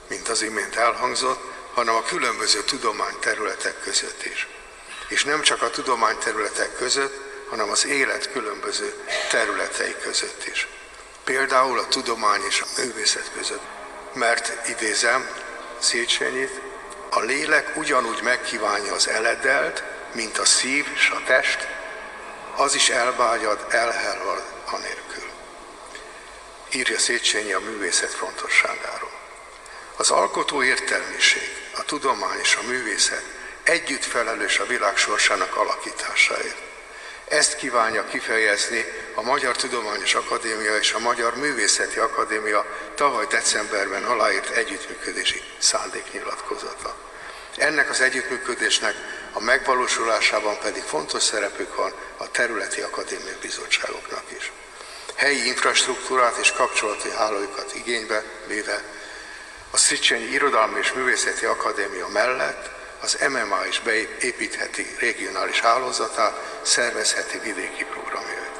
mint 0.07 0.27
az 0.27 0.41
imént 0.41 0.75
elhangzott, 0.75 1.39
hanem 1.73 1.95
a 1.95 2.03
különböző 2.03 2.63
tudományterületek 2.63 3.79
között 3.79 4.25
is. 4.25 4.47
És 5.07 5.23
nem 5.23 5.41
csak 5.41 5.61
a 5.61 5.69
tudományterületek 5.69 6.75
között, 6.75 7.25
hanem 7.49 7.69
az 7.69 7.85
élet 7.85 8.31
különböző 8.31 8.93
területei 9.29 9.95
között 10.01 10.47
is. 10.47 10.67
Például 11.23 11.79
a 11.79 11.87
tudomány 11.87 12.41
és 12.47 12.61
a 12.61 12.81
művészet 12.81 13.31
között. 13.37 13.63
Mert 14.13 14.67
idézem 14.67 15.29
Széchenyit, 15.79 16.61
a 17.15 17.19
lélek 17.19 17.77
ugyanúgy 17.77 18.21
megkívánja 18.21 18.93
az 18.93 19.07
eledelt, 19.07 19.83
mint 20.13 20.37
a 20.37 20.45
szív 20.45 20.87
és 20.93 21.09
a 21.09 21.21
test, 21.25 21.67
az 22.55 22.75
is 22.75 22.89
elvágyad, 22.89 23.65
elhelvad 23.69 24.43
anélkül. 24.65 25.29
Írja 26.71 26.99
Széchenyi 26.99 27.53
a 27.53 27.59
művészet 27.59 28.13
fontosságáról. 28.13 29.11
Az 29.95 30.11
alkotó 30.11 30.63
értelmiség, 30.63 31.49
a 31.77 31.83
tudomány 31.83 32.39
és 32.39 32.55
a 32.55 32.67
művészet 32.67 33.23
együtt 33.63 34.03
felelős 34.03 34.59
a 34.59 34.65
világ 34.65 34.97
sorsának 34.97 35.55
alakításáért. 35.55 36.74
Ezt 37.27 37.55
kívánja 37.55 38.05
kifejezni 38.05 38.85
a 39.13 39.21
Magyar 39.21 39.55
Tudományos 39.55 40.15
Akadémia 40.15 40.77
és 40.77 40.93
a 40.93 40.99
Magyar 40.99 41.35
Művészeti 41.35 41.99
Akadémia 41.99 42.65
tavaly 42.95 43.25
decemberben 43.25 44.03
aláírt 44.03 44.49
együttműködési 44.49 45.41
szándéknyilatkozata. 45.57 46.95
Ennek 47.57 47.89
az 47.89 48.01
együttműködésnek 48.01 48.95
a 49.33 49.39
megvalósulásában 49.39 50.59
pedig 50.59 50.83
fontos 50.83 51.23
szerepük 51.23 51.75
van 51.75 51.93
a 52.17 52.31
területi 52.31 52.81
akadémiai 52.81 53.37
bizottságoknak 53.41 54.23
is. 54.37 54.51
Helyi 55.15 55.47
infrastruktúrát 55.47 56.37
és 56.37 56.51
kapcsolati 56.51 57.09
hálóikat 57.09 57.75
igénybe 57.75 58.23
véve 58.47 58.83
a 59.71 59.77
Szicsenyi 59.77 60.25
Irodalmi 60.25 60.79
és 60.79 60.93
Művészeti 60.93 61.45
Akadémia 61.45 62.07
mellett 62.07 62.74
az 63.01 63.17
MMA 63.29 63.65
is 63.67 63.79
beépítheti 63.79 64.95
regionális 64.99 65.59
hálózatát, 65.59 66.59
szervezheti 66.61 67.39
vidéki 67.39 67.83
programjait. 67.83 68.55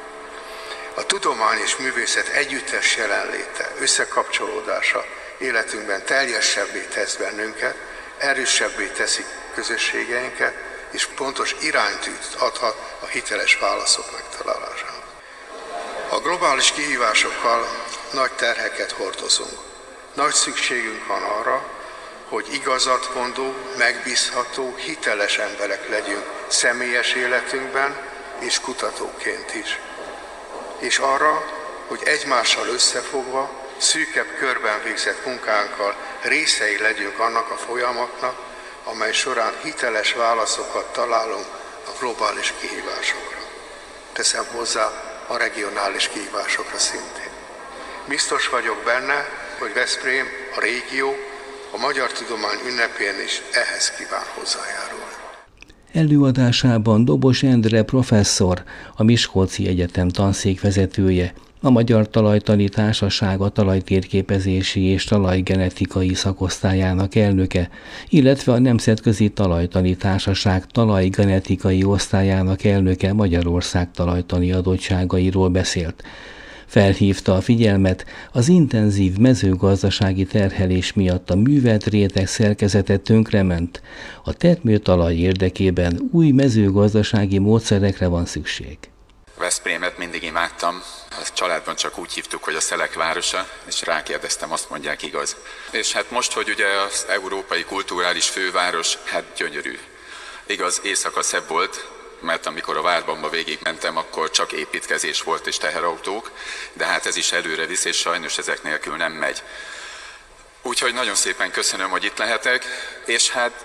A 0.94 1.06
tudomány 1.06 1.58
és 1.58 1.76
művészet 1.76 2.28
együttes 2.28 2.96
jelenléte, 2.96 3.72
összekapcsolódása 3.78 5.04
életünkben 5.38 6.04
teljesebbé 6.04 6.86
tesz 6.94 7.14
bennünket, 7.14 7.76
erősebbé 8.18 8.86
teszi 8.86 9.24
közösségeinket, 9.54 10.54
és 10.90 11.06
pontos 11.06 11.54
iránytűt 11.60 12.34
adhat 12.38 12.76
a 13.00 13.06
hiteles 13.06 13.58
válaszok 13.58 14.12
megtalálására. 14.12 15.04
A 16.08 16.18
globális 16.18 16.72
kihívásokkal 16.72 17.66
nagy 18.12 18.32
terheket 18.32 18.90
hordozunk. 18.90 19.58
Nagy 20.14 20.32
szükségünk 20.32 21.06
van 21.06 21.22
arra, 21.22 21.66
hogy 22.28 22.54
igazat 22.54 23.14
mondó, 23.14 23.54
megbízható, 23.76 24.74
hiteles 24.76 25.38
emberek 25.38 25.88
legyünk 25.88 26.24
személyes 26.46 27.12
életünkben 27.12 27.96
és 28.38 28.60
kutatóként 28.60 29.54
is. 29.54 29.78
És 30.78 30.98
arra, 30.98 31.44
hogy 31.86 32.00
egymással 32.04 32.68
összefogva, 32.68 33.50
szűkebb 33.76 34.34
körben 34.38 34.82
végzett 34.82 35.26
munkánkkal 35.26 35.94
részei 36.22 36.78
legyünk 36.78 37.18
annak 37.18 37.50
a 37.50 37.56
folyamatnak, 37.56 38.38
amely 38.84 39.12
során 39.12 39.54
hiteles 39.62 40.12
válaszokat 40.12 40.92
találunk 40.92 41.46
a 41.86 41.90
globális 41.98 42.54
kihívásokra. 42.60 43.38
Teszem 44.12 44.46
hozzá 44.52 44.92
a 45.26 45.36
regionális 45.36 46.08
kihívásokra 46.08 46.78
szintén. 46.78 47.30
Biztos 48.04 48.48
vagyok 48.48 48.76
benne, 48.76 49.28
hogy 49.58 49.72
Veszprém, 49.72 50.28
a 50.56 50.60
régió, 50.60 51.16
a 51.76 51.78
Magyar 51.78 52.12
Tudomány 52.12 52.58
ünnepén 52.70 53.24
is 53.26 53.42
ehhez 53.52 53.90
kíván 53.90 54.26
hozzájárulni. 54.34 55.14
Előadásában 55.92 57.04
Dobos 57.04 57.42
Endre 57.42 57.82
professzor, 57.82 58.62
a 58.96 59.02
Miskolci 59.02 59.66
Egyetem 59.68 60.08
tanszékvezetője, 60.08 61.32
a 61.60 61.70
Magyar 61.70 62.10
Talajtani 62.10 62.68
Társaság 62.68 63.40
a 63.40 63.48
talajtérképezési 63.48 64.82
és 64.82 65.04
talajgenetikai 65.04 66.14
szakosztályának 66.14 67.14
elnöke, 67.14 67.68
illetve 68.08 68.52
a 68.52 68.58
Nemzetközi 68.58 69.28
Talajtani 69.28 69.96
Társaság 69.96 70.66
talajgenetikai 70.66 71.84
osztályának 71.84 72.64
elnöke 72.64 73.12
Magyarország 73.12 73.90
talajtani 73.90 74.52
adottságairól 74.52 75.48
beszélt 75.48 76.04
felhívta 76.66 77.34
a 77.34 77.40
figyelmet, 77.40 78.04
az 78.32 78.48
intenzív 78.48 79.16
mezőgazdasági 79.16 80.24
terhelés 80.24 80.92
miatt 80.92 81.30
a 81.30 81.36
művelt 81.36 81.84
réteg 81.84 82.26
szerkezete 82.26 82.96
tönkrement. 82.96 83.82
A 84.24 84.32
termőtalaj 84.32 85.14
érdekében 85.14 86.08
új 86.12 86.30
mezőgazdasági 86.30 87.38
módszerekre 87.38 88.06
van 88.06 88.26
szükség. 88.26 88.78
Veszprémet 89.38 89.98
mindig 89.98 90.22
imádtam, 90.22 90.82
a 91.10 91.28
családban 91.34 91.74
csak 91.74 91.98
úgy 91.98 92.12
hívtuk, 92.12 92.44
hogy 92.44 92.54
a 92.54 92.60
Szelek 92.60 92.94
városa, 92.94 93.48
és 93.66 93.82
rákérdeztem, 93.82 94.52
azt 94.52 94.70
mondják 94.70 95.02
igaz. 95.02 95.36
És 95.70 95.92
hát 95.92 96.10
most, 96.10 96.32
hogy 96.32 96.48
ugye 96.50 96.66
az 96.86 97.06
európai 97.08 97.64
kulturális 97.64 98.28
főváros, 98.28 98.98
hát 99.04 99.24
gyönyörű. 99.36 99.78
Igaz, 100.46 100.80
éjszaka 100.84 101.22
szebb 101.22 101.48
volt, 101.48 101.95
mert 102.20 102.46
amikor 102.46 102.76
a 102.76 102.82
Várbamba 102.82 103.28
végigmentem, 103.28 103.96
akkor 103.96 104.30
csak 104.30 104.52
építkezés 104.52 105.22
volt 105.22 105.46
és 105.46 105.56
teherautók, 105.56 106.30
de 106.72 106.84
hát 106.84 107.06
ez 107.06 107.16
is 107.16 107.32
előre 107.32 107.66
visz, 107.66 107.84
és 107.84 107.96
sajnos 107.96 108.38
ezek 108.38 108.62
nélkül 108.62 108.96
nem 108.96 109.12
megy. 109.12 109.42
Úgyhogy 110.62 110.92
nagyon 110.92 111.14
szépen 111.14 111.50
köszönöm, 111.50 111.90
hogy 111.90 112.04
itt 112.04 112.18
lehetek, 112.18 112.64
és 113.04 113.30
hát 113.30 113.64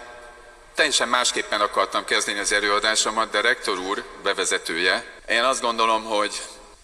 teljesen 0.76 1.08
másképpen 1.08 1.62
akartam 1.62 2.06
kezdeni 2.06 2.40
az 2.40 2.52
előadásomat, 2.52 3.32
de 3.32 3.42
rektor 3.42 3.78
úr 3.78 4.04
bevezetője, 4.24 5.04
én 5.28 5.44
azt 5.44 5.62
gondolom, 5.62 6.04
hogy 6.04 6.42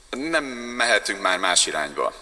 nem 0.09 0.43
mehetünk 0.43 1.21
már 1.21 1.37
más 1.37 1.65
irányba. 1.65 2.13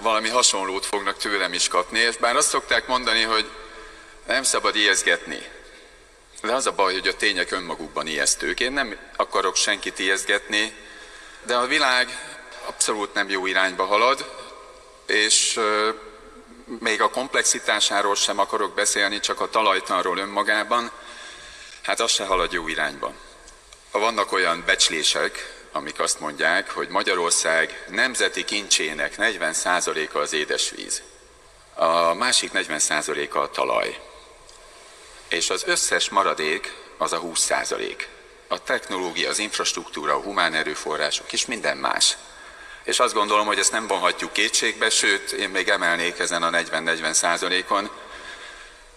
Valami 0.00 0.28
hasonlót 0.28 0.86
fognak 0.86 1.16
tőlem 1.16 1.52
is 1.52 1.68
kapni, 1.68 1.98
és 1.98 2.16
bár 2.16 2.36
azt 2.36 2.48
szokták 2.48 2.86
mondani, 2.86 3.22
hogy 3.22 3.50
nem 4.26 4.42
szabad 4.42 4.76
ijeszgetni. 4.76 5.46
De 6.42 6.52
az 6.52 6.66
a 6.66 6.72
baj, 6.72 6.92
hogy 6.92 7.08
a 7.08 7.16
tények 7.16 7.50
önmagukban 7.50 8.06
ijesztők. 8.06 8.60
Én 8.60 8.72
nem 8.72 8.96
akarok 9.16 9.56
senkit 9.56 9.98
ijeszgetni, 9.98 10.74
de 11.42 11.56
a 11.56 11.66
világ 11.66 12.08
abszolút 12.66 13.14
nem 13.14 13.28
jó 13.28 13.46
irányba 13.46 13.84
halad, 13.84 14.46
és 15.06 15.60
még 16.78 17.02
a 17.02 17.10
komplexitásáról 17.10 18.14
sem 18.14 18.38
akarok 18.38 18.74
beszélni, 18.74 19.20
csak 19.20 19.40
a 19.40 19.50
talajtanról 19.50 20.18
önmagában, 20.18 20.90
hát 21.82 22.00
az 22.00 22.10
se 22.10 22.24
halad 22.24 22.52
jó 22.52 22.68
irányba. 22.68 23.12
Vannak 23.90 24.32
olyan 24.32 24.62
becslések, 24.66 25.54
amik 25.72 26.00
azt 26.00 26.20
mondják, 26.20 26.70
hogy 26.70 26.88
Magyarország 26.88 27.84
nemzeti 27.88 28.44
kincsének 28.44 29.14
40%-a 29.18 30.18
az 30.18 30.32
édesvíz. 30.32 31.02
A 31.74 32.14
másik 32.14 32.50
40%-a 32.54 33.38
a 33.38 33.50
talaj 33.50 34.07
és 35.28 35.50
az 35.50 35.62
összes 35.66 36.08
maradék 36.08 36.72
az 36.96 37.12
a 37.12 37.18
20 37.18 37.40
százalék. 37.40 38.08
A 38.48 38.62
technológia, 38.62 39.28
az 39.28 39.38
infrastruktúra, 39.38 40.14
a 40.14 40.20
humán 40.20 40.54
erőforrások 40.54 41.32
és 41.32 41.46
minden 41.46 41.76
más. 41.76 42.16
És 42.84 43.00
azt 43.00 43.14
gondolom, 43.14 43.46
hogy 43.46 43.58
ezt 43.58 43.72
nem 43.72 43.86
vonhatjuk 43.86 44.32
kétségbe, 44.32 44.90
sőt, 44.90 45.32
én 45.32 45.48
még 45.48 45.68
emelnék 45.68 46.18
ezen 46.18 46.42
a 46.42 46.50
40-40 46.50 47.12
százalékon, 47.12 47.90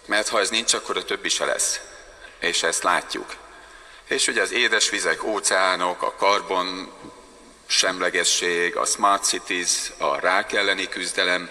mert 0.06 0.28
ha 0.28 0.40
ez 0.40 0.50
nincs, 0.50 0.74
akkor 0.74 0.96
a 0.96 1.04
többi 1.04 1.28
se 1.28 1.44
lesz. 1.44 1.80
És 2.38 2.62
ezt 2.62 2.82
látjuk. 2.82 3.34
És 4.04 4.26
ugye 4.26 4.42
az 4.42 4.52
édesvizek, 4.52 5.24
óceánok, 5.24 6.02
a 6.02 6.14
karbon 6.14 6.92
semlegesség, 7.66 8.76
a 8.76 8.84
smart 8.84 9.24
cities, 9.24 9.92
a 9.98 10.20
rák 10.20 10.52
elleni 10.52 10.88
küzdelem, 10.88 11.50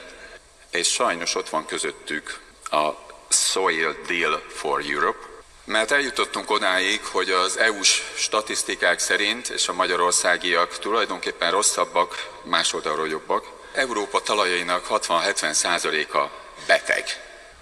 és 0.72 0.92
sajnos 0.92 1.36
ott 1.36 1.50
van 1.50 1.66
közöttük 1.66 2.40
a 2.64 3.11
Soil 3.52 3.96
Deal 4.08 4.42
for 4.48 4.82
Europe, 4.82 5.28
mert 5.66 5.92
eljutottunk 5.92 6.52
odáig, 6.52 7.06
hogy 7.06 7.30
az 7.30 7.58
EU-s 7.58 8.04
statisztikák 8.16 9.00
szerint, 9.00 9.50
és 9.50 9.68
a 9.68 9.74
magyarországiak 9.74 10.80
tulajdonképpen 10.80 11.52
rosszabbak, 11.52 12.28
más 12.44 12.74
oldalról 12.74 13.08
jobbak, 13.08 13.46
Európa 13.74 14.22
talajainak 14.22 14.88
60-70 14.90 15.52
százaléka 15.52 16.32
beteg. 16.68 17.04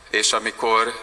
És 0.09 0.33
amikor 0.33 0.93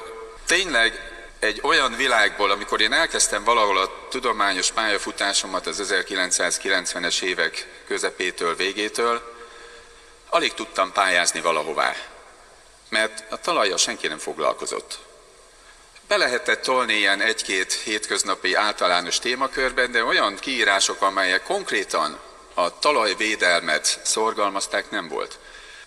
tényleg 0.46 1.12
egy 1.38 1.60
olyan 1.62 1.96
világból, 1.96 2.50
amikor 2.50 2.80
én 2.80 2.92
elkezdtem 2.92 3.44
valahol 3.44 3.78
a 3.78 4.08
tudományos 4.08 4.70
pályafutásomat 4.70 5.66
az 5.66 5.92
1990-es 5.92 7.22
évek 7.22 7.66
közepétől, 7.86 8.56
végétől, 8.56 9.34
alig 10.28 10.54
tudtam 10.54 10.92
pályázni 10.92 11.40
valahová 11.40 11.94
mert 12.88 13.32
a 13.32 13.40
talajjal 13.40 13.78
senki 13.78 14.06
nem 14.06 14.18
foglalkozott. 14.18 14.98
Be 16.08 16.16
lehetett 16.16 16.62
tolni 16.62 16.92
ilyen 16.92 17.20
egy-két 17.20 17.72
hétköznapi 17.72 18.54
általános 18.54 19.18
témakörben, 19.18 19.92
de 19.92 20.04
olyan 20.04 20.36
kiírások, 20.36 21.02
amelyek 21.02 21.42
konkrétan 21.42 22.18
a 22.54 22.78
talajvédelmet 22.78 24.00
szorgalmazták, 24.02 24.90
nem 24.90 25.08
volt. 25.08 25.38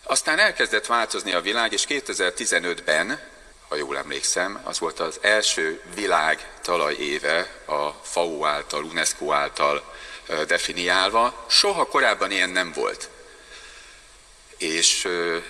Aztán 0.04 0.40
elkezdett 0.40 0.86
változni 0.86 1.34
a 1.34 1.42
világ, 1.42 1.74
és 1.74 1.86
2015-ben, 1.90 3.28
ha 3.68 3.76
jól 3.76 3.98
emlékszem, 3.98 4.62
az 4.64 4.80
volt 4.80 5.00
az 5.00 5.18
első 5.22 5.82
világ 5.96 6.52
talajéve 6.62 7.52
a 7.66 7.90
FAO 7.90 8.46
által, 8.46 8.84
UNESCO 8.84 9.32
által 9.32 9.96
definiálva. 10.48 11.46
Soha 11.50 11.86
korábban 11.86 12.32
ilyen 12.32 12.50
nem 12.50 12.72
volt. 12.72 13.10
És 14.58 15.08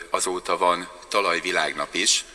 azóta 0.10 0.58
van 0.58 0.90
talajvilágnap 1.10 1.94
is, 1.94 2.26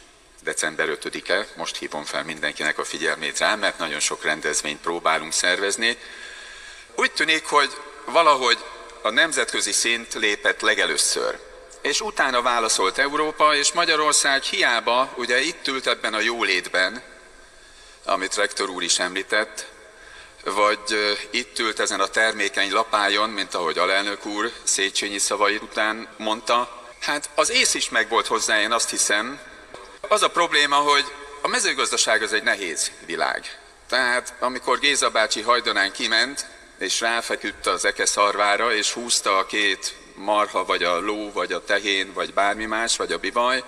december 0.42 0.98
5-e, 1.02 1.46
most 1.56 1.76
hívom 1.76 2.04
fel 2.04 2.24
mindenkinek 2.24 2.78
a 2.78 2.84
figyelmét 2.84 3.38
rá, 3.38 3.54
mert 3.54 3.78
nagyon 3.78 4.00
sok 4.00 4.24
rendezvényt 4.24 4.80
próbálunk 4.80 5.32
szervezni. 5.32 5.98
Úgy 6.94 7.12
tűnik, 7.12 7.46
hogy 7.46 7.70
valahogy 8.04 8.58
a 9.02 9.10
nemzetközi 9.10 9.72
szint 9.72 10.14
lépett 10.14 10.60
legelőször. 10.60 11.38
És 11.82 12.00
utána 12.00 12.42
válaszolt 12.42 12.98
Európa, 12.98 13.54
és 13.54 13.72
Magyarország 13.72 14.42
hiába, 14.42 15.12
ugye 15.16 15.40
itt 15.40 15.68
ült 15.68 15.86
ebben 15.86 16.14
a 16.14 16.20
jólétben, 16.20 17.02
amit 18.04 18.34
rektor 18.34 18.68
úr 18.68 18.82
is 18.82 18.98
említett, 18.98 19.66
vagy 20.44 21.16
itt 21.30 21.58
ült 21.58 21.80
ezen 21.80 22.00
a 22.00 22.06
termékeny 22.06 22.72
lapájon, 22.72 23.30
mint 23.30 23.54
ahogy 23.54 23.78
alelnök 23.78 24.26
úr 24.26 24.52
Széchenyi 24.62 25.18
szavai 25.18 25.56
után 25.56 26.08
mondta, 26.16 26.83
hát 27.04 27.30
az 27.34 27.50
ész 27.50 27.74
is 27.74 27.88
megvolt 27.88 28.26
hozzá, 28.26 28.60
én 28.60 28.72
azt 28.72 28.90
hiszem. 28.90 29.40
Az 30.00 30.22
a 30.22 30.28
probléma, 30.28 30.76
hogy 30.76 31.04
a 31.42 31.48
mezőgazdaság 31.48 32.22
az 32.22 32.32
egy 32.32 32.42
nehéz 32.42 32.90
világ. 33.06 33.58
Tehát 33.88 34.34
amikor 34.40 34.78
Géza 34.78 35.10
bácsi 35.10 35.40
hajdanán 35.40 35.92
kiment, 35.92 36.46
és 36.78 37.00
ráfeküdt 37.00 37.66
az 37.66 37.84
eke 37.84 38.06
szarvára, 38.06 38.74
és 38.74 38.92
húzta 38.92 39.38
a 39.38 39.46
két 39.46 39.94
marha, 40.14 40.64
vagy 40.64 40.82
a 40.82 41.00
ló, 41.00 41.32
vagy 41.32 41.52
a 41.52 41.64
tehén, 41.64 42.12
vagy 42.12 42.34
bármi 42.34 42.64
más, 42.64 42.96
vagy 42.96 43.12
a 43.12 43.18
bivaj, 43.18 43.64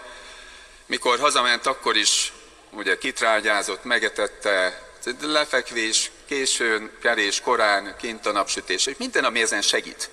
mikor 0.87 1.19
hazament, 1.19 1.67
akkor 1.67 1.97
is 1.97 2.33
ugye 2.71 2.99
kitrágyázott, 2.99 3.85
megetette, 3.85 4.85
lefekvés, 5.21 6.11
későn, 6.27 6.91
kerés, 7.03 7.41
korán, 7.41 7.97
kint 7.99 8.27
a 8.27 8.33
napsütés, 8.33 8.89
minden, 8.99 9.25
ami 9.25 9.43
ezen 9.43 9.63
segít, 9.63 10.11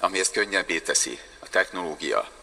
ami 0.00 0.18
ezt 0.18 0.32
könnyebbé 0.32 0.78
teszi, 0.78 1.18
a 1.38 1.48
technológia. 1.48 2.35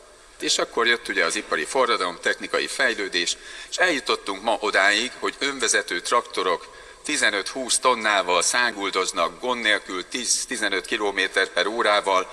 És 0.44 0.58
akkor 0.58 0.88
jött 0.88 1.08
ugye 1.08 1.26
az 1.26 1.36
ipari 1.36 1.66
forradalom, 1.66 2.18
technikai 2.22 2.68
fejlődés, 2.68 3.38
és 3.70 3.76
eljutottunk 3.78 4.44
ma 4.44 4.58
odáig, 4.60 5.12
hogy 5.20 5.36
önvezető 5.40 6.02
traktorok 6.02 6.76
15-20 7.06 7.76
tonnával 7.76 8.42
száguldoznak 8.42 9.40
gond 9.40 9.62
nélkül 9.62 10.04
10-15 10.12 10.84
km 10.90 11.40
per 11.54 11.68
órával, 11.68 12.32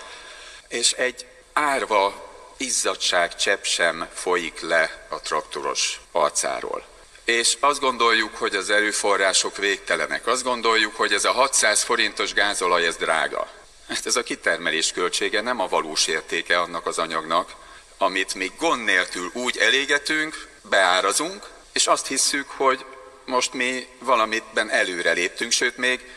és 0.68 0.92
egy 0.92 1.26
árva 1.52 2.32
izzadság 2.56 3.36
csepp 3.36 3.64
sem 3.64 4.08
folyik 4.14 4.60
le 4.60 5.06
a 5.08 5.20
traktoros 5.20 6.00
arcáról. 6.12 6.84
És 7.24 7.56
azt 7.60 7.80
gondoljuk, 7.80 8.36
hogy 8.36 8.56
az 8.56 8.70
erőforrások 8.70 9.56
végtelenek. 9.56 10.26
Azt 10.26 10.42
gondoljuk, 10.42 10.96
hogy 10.96 11.12
ez 11.12 11.24
a 11.24 11.32
600 11.32 11.82
forintos 11.82 12.32
gázolaj, 12.32 12.86
ez 12.86 12.96
drága. 12.96 13.48
Hát 13.88 14.06
ez 14.06 14.16
a 14.16 14.22
kitermelés 14.22 14.92
költsége 14.92 15.40
nem 15.40 15.60
a 15.60 15.68
valós 15.68 16.06
értéke 16.06 16.60
annak 16.60 16.86
az 16.86 16.98
anyagnak, 16.98 17.68
amit 18.02 18.34
még 18.34 18.52
gond 18.58 18.84
nélkül 18.84 19.30
úgy 19.32 19.56
elégetünk, 19.56 20.46
beárazunk, 20.62 21.46
és 21.72 21.86
azt 21.86 22.06
hisszük, 22.06 22.48
hogy 22.48 22.84
most 23.24 23.52
mi 23.52 23.86
valamitben 23.98 24.70
előre 24.70 25.12
léptünk, 25.12 25.52
sőt 25.52 25.76
még 25.76 26.10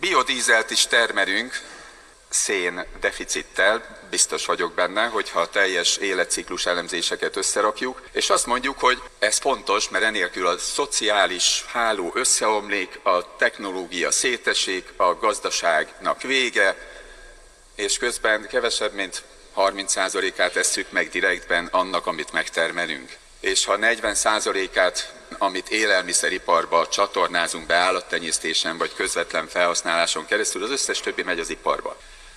biodízelt 0.00 0.70
is 0.70 0.86
termelünk 0.86 1.60
szén 2.28 2.86
deficittel, 3.00 4.00
biztos 4.10 4.46
vagyok 4.46 4.72
benne, 4.72 5.06
hogyha 5.06 5.40
a 5.40 5.48
teljes 5.48 5.96
életciklus 5.96 6.66
elemzéseket 6.66 7.36
összerakjuk, 7.36 8.02
és 8.12 8.30
azt 8.30 8.46
mondjuk, 8.46 8.78
hogy 8.78 9.02
ez 9.18 9.38
fontos, 9.38 9.88
mert 9.88 10.04
enélkül 10.04 10.46
a 10.46 10.58
szociális 10.58 11.64
háló 11.72 12.12
összeomlik, 12.14 12.98
a 13.02 13.36
technológia 13.36 14.10
szétesik, 14.10 14.88
a 14.96 15.14
gazdaságnak 15.14 16.22
vége, 16.22 16.76
és 17.74 17.98
közben 17.98 18.46
kevesebb, 18.48 18.92
mint 18.92 19.22
30%-át 19.56 20.52
tesszük 20.52 20.90
meg 20.90 21.08
direktben 21.08 21.68
annak, 21.70 22.06
amit 22.06 22.32
megtermelünk. 22.32 23.16
És 23.40 23.64
ha 23.64 23.76
40%-át, 23.80 25.14
amit 25.38 25.68
élelmiszeriparba 25.68 26.88
csatornázunk 26.88 27.66
be 27.66 27.74
állattenyésztésen 27.74 28.78
vagy 28.78 28.94
közvetlen 28.94 29.48
felhasználáson 29.48 30.26
keresztül, 30.26 30.62
az 30.62 30.70
összes 30.70 31.00
többi 31.00 31.22
megy 31.22 31.38
az 31.38 31.50
iparba 31.50 31.96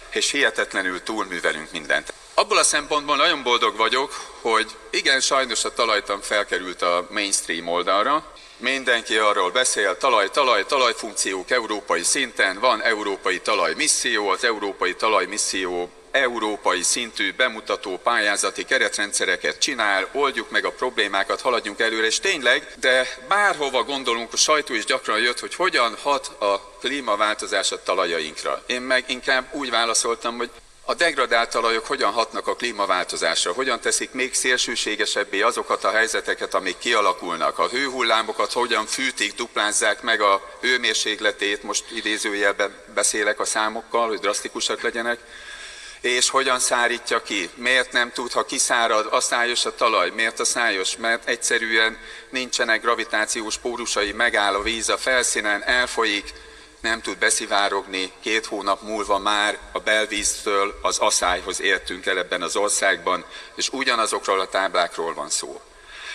és 0.09 0.31
hihetetlenül 0.31 1.03
túlművelünk 1.03 1.71
mindent. 1.71 2.13
Abból 2.33 2.57
a 2.57 2.63
szempontból 2.63 3.15
nagyon 3.15 3.43
boldog 3.43 3.75
vagyok, 3.75 4.13
hogy 4.41 4.75
igen, 4.89 5.19
sajnos 5.19 5.63
a 5.63 5.73
talajtan 5.73 6.21
felkerült 6.21 6.81
a 6.81 7.07
mainstream 7.09 7.67
oldalra, 7.67 8.35
Mindenki 8.59 9.17
arról 9.17 9.51
beszél, 9.51 9.97
talaj, 9.97 10.29
talaj, 10.29 10.65
talajfunkciók 10.65 11.51
európai 11.51 12.03
szinten, 12.03 12.59
van 12.59 12.81
európai 12.81 13.39
talajmisszió, 13.39 14.29
az 14.29 14.43
európai 14.43 14.95
talajmisszió 14.95 15.89
európai 16.17 16.81
szintű 16.81 17.33
bemutató 17.33 17.97
pályázati 17.97 18.63
keretrendszereket 18.63 19.57
csinál, 19.57 20.09
oldjuk 20.11 20.49
meg 20.49 20.65
a 20.65 20.71
problémákat, 20.71 21.41
haladjunk 21.41 21.79
előre, 21.79 22.05
és 22.05 22.19
tényleg, 22.19 22.73
de 22.79 23.07
bárhova 23.27 23.83
gondolunk, 23.83 24.33
a 24.33 24.37
sajtó 24.37 24.73
is 24.73 24.85
gyakran 24.85 25.19
jött, 25.19 25.39
hogy 25.39 25.55
hogyan 25.55 25.95
hat 26.01 26.27
a 26.27 26.77
klímaváltozás 26.79 27.71
a 27.71 27.83
talajainkra. 27.83 28.63
Én 28.65 28.81
meg 28.81 29.03
inkább 29.07 29.53
úgy 29.53 29.69
válaszoltam, 29.69 30.37
hogy 30.37 30.49
a 30.89 30.93
degradált 30.93 31.49
talajok 31.49 31.85
hogyan 31.85 32.11
hatnak 32.11 32.47
a 32.47 32.55
klímaváltozásra, 32.55 33.51
hogyan 33.53 33.79
teszik 33.79 34.11
még 34.11 34.33
szélsőségesebbé 34.33 35.41
azokat 35.41 35.83
a 35.83 35.91
helyzeteket, 35.91 36.53
amik 36.53 36.77
kialakulnak. 36.77 37.59
A 37.59 37.67
hőhullámokat 37.67 38.51
hogyan 38.51 38.85
fűtik, 38.85 39.35
duplázzák 39.35 40.01
meg 40.01 40.21
a 40.21 40.57
hőmérsékletét, 40.61 41.63
most 41.63 41.83
idézőjelben 41.91 42.75
beszélek 42.93 43.39
a 43.39 43.45
számokkal, 43.45 44.07
hogy 44.07 44.19
drasztikusak 44.19 44.81
legyenek, 44.81 45.19
és 46.09 46.29
hogyan 46.29 46.59
szárítja 46.59 47.21
ki. 47.21 47.49
Miért 47.55 47.91
nem 47.91 48.11
tud, 48.11 48.31
ha 48.31 48.45
kiszárad, 48.45 49.07
a 49.11 49.19
szájos 49.19 49.65
a 49.65 49.75
talaj. 49.75 50.09
Miért 50.09 50.39
a 50.39 50.45
szájos? 50.45 50.97
Mert 50.97 51.27
egyszerűen 51.27 51.97
nincsenek 52.29 52.81
gravitációs 52.81 53.57
pórusai, 53.57 54.11
megáll 54.11 54.53
a 54.53 54.61
víz 54.61 54.89
a 54.89 54.97
felszínen, 54.97 55.63
elfolyik, 55.63 56.33
nem 56.81 57.01
tud 57.01 57.17
beszivárogni, 57.17 58.11
két 58.21 58.45
hónap 58.45 58.81
múlva 58.81 59.17
már 59.17 59.57
a 59.71 59.79
belvíztől 59.79 60.79
az 60.81 60.97
aszályhoz 60.97 61.61
értünk 61.61 62.05
el 62.05 62.17
ebben 62.17 62.41
az 62.41 62.55
országban, 62.55 63.25
és 63.55 63.69
ugyanazokról 63.69 64.39
a 64.39 64.47
táblákról 64.47 65.13
van 65.13 65.29
szó. 65.29 65.61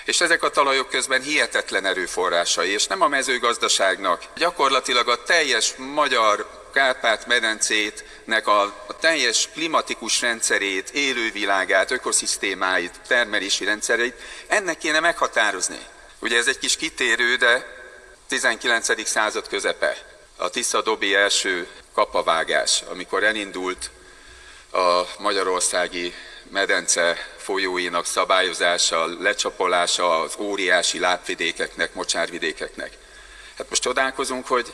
És 0.04 0.20
ezek 0.20 0.42
a 0.42 0.50
talajok 0.50 0.88
közben 0.88 1.22
hihetetlen 1.22 1.84
erőforrásai, 1.84 2.70
és 2.70 2.86
nem 2.86 3.00
a 3.00 3.08
mezőgazdaságnak. 3.08 4.22
Gyakorlatilag 4.36 5.08
a 5.08 5.22
teljes 5.22 5.74
magyar 5.76 6.61
Kárpát-medencétnek 6.72 8.46
a, 8.46 8.86
teljes 9.00 9.48
klimatikus 9.52 10.20
rendszerét, 10.20 10.90
élővilágát, 10.90 11.90
ökoszisztémáit, 11.90 13.00
termelési 13.06 13.64
rendszereit, 13.64 14.20
ennek 14.46 14.78
kéne 14.78 15.00
meghatározni. 15.00 15.78
Ugye 16.18 16.36
ez 16.36 16.46
egy 16.46 16.58
kis 16.58 16.76
kitérő, 16.76 17.36
de 17.36 17.66
19. 18.28 19.08
század 19.08 19.48
közepe 19.48 19.96
a 20.36 20.48
Tisza-Dobi 20.48 21.14
első 21.14 21.68
kapavágás, 21.94 22.82
amikor 22.90 23.24
elindult 23.24 23.90
a 24.72 25.02
magyarországi 25.18 26.14
medence 26.50 27.28
folyóinak 27.36 28.06
szabályozása, 28.06 29.06
lecsapolása 29.20 30.20
az 30.20 30.34
óriási 30.38 30.98
lábvidékeknek, 30.98 31.94
mocsárvidékeknek. 31.94 32.98
Hát 33.58 33.68
most 33.68 33.82
csodálkozunk, 33.82 34.46
hogy 34.46 34.72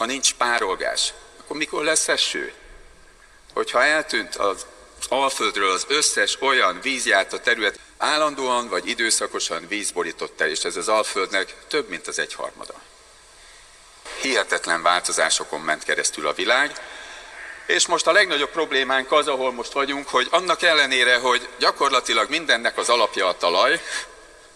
ha 0.00 0.06
nincs 0.06 0.34
párolgás, 0.34 1.12
akkor 1.40 1.56
mikor 1.56 1.84
lesz 1.84 2.08
eső? 2.08 2.52
Hogyha 3.54 3.84
eltűnt 3.84 4.36
az 4.36 4.66
Alföldről 5.08 5.70
az 5.70 5.84
összes 5.88 6.40
olyan 6.40 6.80
vízjárt 6.80 7.32
a 7.32 7.40
terület, 7.40 7.78
állandóan 7.98 8.68
vagy 8.68 8.88
időszakosan 8.88 9.68
vízborított 9.68 10.40
el, 10.40 10.48
és 10.48 10.64
ez 10.64 10.76
az 10.76 10.88
Alföldnek 10.88 11.54
több, 11.68 11.88
mint 11.88 12.06
az 12.06 12.18
egyharmada 12.18 12.74
hihetetlen 14.20 14.82
változásokon 14.82 15.60
ment 15.60 15.84
keresztül 15.84 16.26
a 16.26 16.32
világ, 16.32 16.72
és 17.66 17.86
most 17.86 18.06
a 18.06 18.12
legnagyobb 18.12 18.50
problémánk 18.50 19.12
az, 19.12 19.28
ahol 19.28 19.52
most 19.52 19.72
vagyunk, 19.72 20.08
hogy 20.08 20.28
annak 20.30 20.62
ellenére, 20.62 21.18
hogy 21.18 21.48
gyakorlatilag 21.58 22.30
mindennek 22.30 22.78
az 22.78 22.88
alapja 22.88 23.26
a 23.26 23.36
talaj, 23.36 23.82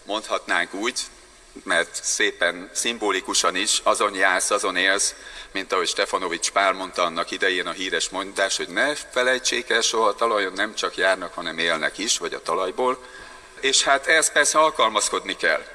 mondhatnánk 0.03 0.73
úgy, 0.73 0.99
mert 1.63 2.03
szépen 2.03 2.69
szimbolikusan 2.73 3.55
is 3.55 3.81
azon 3.83 4.15
jársz, 4.15 4.51
azon 4.51 4.75
élsz, 4.75 5.15
mint 5.51 5.73
ahogy 5.73 5.87
Stefanovics 5.87 6.51
Pál 6.51 6.73
mondta 6.73 7.03
annak 7.03 7.31
idején 7.31 7.67
a 7.67 7.71
híres 7.71 8.09
mondás, 8.09 8.57
hogy 8.57 8.67
ne 8.67 8.95
felejtsék 8.95 9.69
el 9.69 9.81
soha 9.81 10.07
a 10.07 10.15
talajon 10.15 10.53
nem 10.53 10.75
csak 10.75 10.97
járnak, 10.97 11.33
hanem 11.33 11.57
élnek 11.57 11.97
is, 11.97 12.17
vagy 12.17 12.33
a 12.33 12.41
talajból. 12.41 13.03
És 13.59 13.83
hát 13.83 14.07
ehhez 14.07 14.31
persze 14.31 14.59
alkalmazkodni 14.59 15.35
kell. 15.35 15.65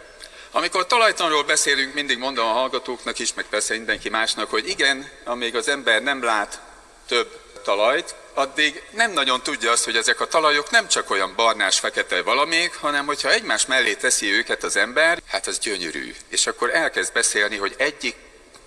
Amikor 0.51 0.87
talajtanról 0.87 1.45
beszélünk, 1.45 1.95
mindig 1.95 2.19
mondom 2.19 2.47
a 2.47 2.53
hallgatóknak 2.53 3.19
is, 3.19 3.35
meg 3.35 3.47
persze 3.51 3.75
mindenki 3.75 4.09
másnak, 4.09 4.51
hogy 4.51 4.69
igen, 4.69 5.11
amíg 5.25 5.57
az 5.57 5.69
ember 5.69 6.03
nem 6.03 6.23
lát 6.23 6.61
több 7.07 7.41
talajt, 7.65 8.15
addig 8.35 8.83
nem 8.91 9.13
nagyon 9.13 9.43
tudja 9.43 9.71
azt, 9.71 9.85
hogy 9.85 9.97
ezek 9.97 10.21
a 10.21 10.27
talajok 10.27 10.71
nem 10.71 10.89
csak 10.89 11.11
olyan 11.11 11.33
barnás-fekete 11.37 12.23
valamik, 12.23 12.75
hanem 12.75 13.07
hogyha 13.07 13.31
egymás 13.31 13.67
mellé 13.67 13.95
teszi 13.95 14.33
őket 14.33 14.63
az 14.63 14.77
ember, 14.77 15.23
hát 15.27 15.47
az 15.47 15.59
gyönyörű. 15.59 16.15
És 16.29 16.47
akkor 16.47 16.75
elkezd 16.75 17.13
beszélni, 17.13 17.57
hogy 17.57 17.75
egyik 17.79 18.17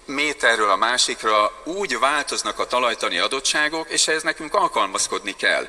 méterről 0.05 0.69
a 0.69 0.75
másikra 0.75 1.61
úgy 1.63 1.99
változnak 1.99 2.59
a 2.59 2.67
talajtani 2.67 3.17
adottságok, 3.17 3.89
és 3.89 4.07
ehhez 4.07 4.23
nekünk 4.23 4.53
alkalmazkodni 4.53 5.35
kell. 5.35 5.67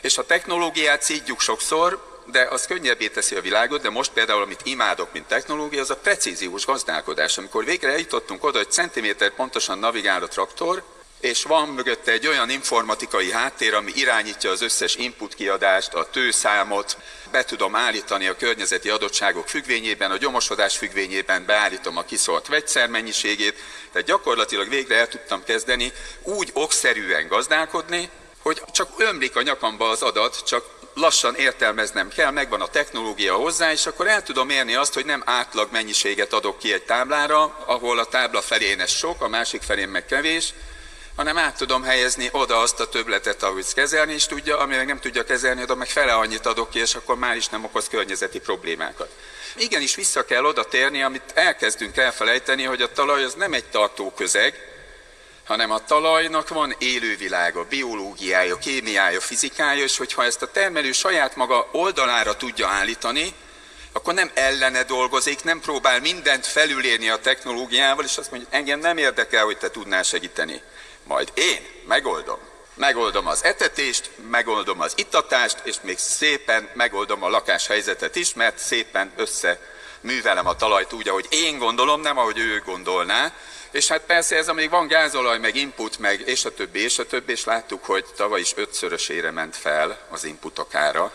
És 0.00 0.18
a 0.18 0.26
technológiát 0.26 1.02
szídjuk 1.02 1.40
sokszor, 1.40 2.08
de 2.26 2.46
az 2.50 2.66
könnyebbé 2.66 3.08
teszi 3.08 3.34
a 3.34 3.40
világot, 3.40 3.82
de 3.82 3.90
most 3.90 4.12
például, 4.12 4.42
amit 4.42 4.60
imádok, 4.64 5.12
mint 5.12 5.26
technológia, 5.26 5.80
az 5.80 5.90
a 5.90 5.96
precíziós 5.96 6.64
gazdálkodás. 6.64 7.38
Amikor 7.38 7.64
végre 7.64 7.90
eljutottunk 7.90 8.44
oda, 8.44 8.58
hogy 8.58 8.70
centiméter 8.70 9.30
pontosan 9.30 9.78
navigál 9.78 10.22
a 10.22 10.28
traktor, 10.28 10.82
és 11.20 11.42
van 11.42 11.68
mögötte 11.68 12.12
egy 12.12 12.26
olyan 12.26 12.50
informatikai 12.50 13.32
háttér, 13.32 13.74
ami 13.74 13.92
irányítja 13.94 14.50
az 14.50 14.62
összes 14.62 14.96
input 14.96 15.34
kiadást, 15.34 15.94
a 15.94 16.10
tőszámot, 16.10 16.96
be 17.30 17.44
tudom 17.44 17.74
állítani 17.74 18.26
a 18.26 18.36
környezeti 18.36 18.88
adottságok 18.88 19.48
függvényében, 19.48 20.10
a 20.10 20.16
gyomosodás 20.16 20.76
függvényében 20.76 21.46
beállítom 21.46 21.96
a 21.96 22.04
kiszolt 22.04 22.46
vegyszer 22.46 22.88
mennyiségét, 22.88 23.58
tehát 23.92 24.08
gyakorlatilag 24.08 24.68
végre 24.68 24.96
el 24.96 25.08
tudtam 25.08 25.44
kezdeni 25.44 25.92
úgy 26.22 26.50
okszerűen 26.52 27.28
gazdálkodni, 27.28 28.10
hogy 28.42 28.62
csak 28.72 28.90
ömlik 28.96 29.36
a 29.36 29.42
nyakamba 29.42 29.88
az 29.88 30.02
adat, 30.02 30.44
csak 30.46 30.64
lassan 30.94 31.34
értelmeznem 31.34 32.08
kell, 32.08 32.30
megvan 32.30 32.60
a 32.60 32.68
technológia 32.68 33.34
hozzá, 33.34 33.72
és 33.72 33.86
akkor 33.86 34.06
el 34.06 34.22
tudom 34.22 34.50
érni 34.50 34.74
azt, 34.74 34.94
hogy 34.94 35.04
nem 35.04 35.22
átlag 35.26 35.68
mennyiséget 35.72 36.32
adok 36.32 36.58
ki 36.58 36.72
egy 36.72 36.82
táblára, 36.82 37.64
ahol 37.66 37.98
a 37.98 38.04
tábla 38.04 38.40
felén 38.40 38.80
ez 38.80 38.90
sok, 38.90 39.22
a 39.22 39.28
másik 39.28 39.62
felén 39.62 39.88
meg 39.88 40.06
kevés, 40.06 40.52
hanem 41.16 41.38
át 41.38 41.56
tudom 41.56 41.82
helyezni 41.82 42.28
oda 42.32 42.58
azt 42.58 42.80
a 42.80 42.88
töbletet, 42.88 43.42
ahogy 43.42 43.74
kezelni 43.74 44.14
is 44.14 44.26
tudja, 44.26 44.58
ami 44.58 44.76
meg 44.76 44.86
nem 44.86 45.00
tudja 45.00 45.24
kezelni, 45.24 45.62
oda 45.62 45.74
meg 45.74 45.88
fele 45.88 46.14
annyit 46.14 46.46
adok 46.46 46.70
ki, 46.70 46.78
és 46.78 46.94
akkor 46.94 47.16
már 47.16 47.36
is 47.36 47.48
nem 47.48 47.64
okoz 47.64 47.88
környezeti 47.88 48.38
problémákat. 48.40 49.10
Igenis 49.56 49.94
vissza 49.94 50.24
kell 50.24 50.44
oda 50.44 50.64
térni, 50.64 51.02
amit 51.02 51.32
elkezdünk 51.34 51.96
elfelejteni, 51.96 52.62
hogy 52.62 52.82
a 52.82 52.92
talaj 52.92 53.24
az 53.24 53.34
nem 53.34 53.52
egy 53.52 53.64
tartó 53.64 54.12
közeg, 54.12 54.68
hanem 55.44 55.70
a 55.70 55.84
talajnak 55.84 56.48
van 56.48 56.74
élővilága, 56.78 57.64
biológiája, 57.64 58.58
kémiája, 58.58 59.20
fizikája, 59.20 59.82
és 59.82 59.96
hogyha 59.96 60.24
ezt 60.24 60.42
a 60.42 60.50
termelő 60.50 60.92
saját 60.92 61.36
maga 61.36 61.68
oldalára 61.72 62.36
tudja 62.36 62.68
állítani, 62.68 63.34
akkor 63.92 64.14
nem 64.14 64.30
ellene 64.34 64.82
dolgozik, 64.82 65.42
nem 65.42 65.60
próbál 65.60 66.00
mindent 66.00 66.46
felülérni 66.46 67.08
a 67.08 67.18
technológiával, 67.18 68.04
és 68.04 68.16
azt 68.16 68.30
mondja, 68.30 68.48
engem 68.50 68.80
nem 68.80 68.96
érdekel, 68.96 69.44
hogy 69.44 69.58
te 69.58 69.70
tudnál 69.70 70.02
segíteni. 70.02 70.62
Majd 71.10 71.32
én 71.34 71.66
megoldom. 71.86 72.38
Megoldom 72.74 73.26
az 73.26 73.44
etetést, 73.44 74.10
megoldom 74.30 74.80
az 74.80 74.92
itatást, 74.96 75.58
és 75.62 75.76
még 75.82 75.98
szépen 75.98 76.68
megoldom 76.74 77.22
a 77.22 77.28
lakáshelyzetet 77.28 78.16
is, 78.16 78.34
mert 78.34 78.58
szépen 78.58 79.12
össze 79.16 79.60
művelem 80.00 80.46
a 80.46 80.56
talajt 80.56 80.92
úgy, 80.92 81.08
ahogy 81.08 81.26
én 81.30 81.58
gondolom, 81.58 82.00
nem 82.00 82.18
ahogy 82.18 82.38
ő 82.38 82.62
gondolná. 82.64 83.32
És 83.70 83.88
hát 83.88 84.00
persze 84.00 84.36
ez, 84.36 84.48
amíg 84.48 84.70
van 84.70 84.86
gázolaj, 84.86 85.38
meg 85.38 85.56
input, 85.56 85.98
meg 85.98 86.28
és 86.28 86.44
a 86.44 86.54
többi, 86.54 86.82
és 86.82 86.98
a 86.98 87.06
többi, 87.06 87.32
és 87.32 87.44
láttuk, 87.44 87.84
hogy 87.84 88.04
tavaly 88.16 88.40
is 88.40 88.52
ötszörösére 88.56 89.30
ment 89.30 89.56
fel 89.56 89.98
az 90.10 90.24
inputok 90.24 90.74
ára. 90.74 91.12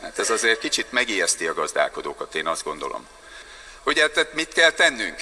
Hát 0.00 0.18
ez 0.18 0.30
azért 0.30 0.60
kicsit 0.60 0.92
megijeszti 0.92 1.46
a 1.46 1.54
gazdálkodókat, 1.54 2.34
én 2.34 2.46
azt 2.46 2.64
gondolom. 2.64 3.06
Ugye, 3.84 4.08
tehát 4.08 4.34
mit 4.34 4.52
kell 4.52 4.70
tennünk? 4.70 5.16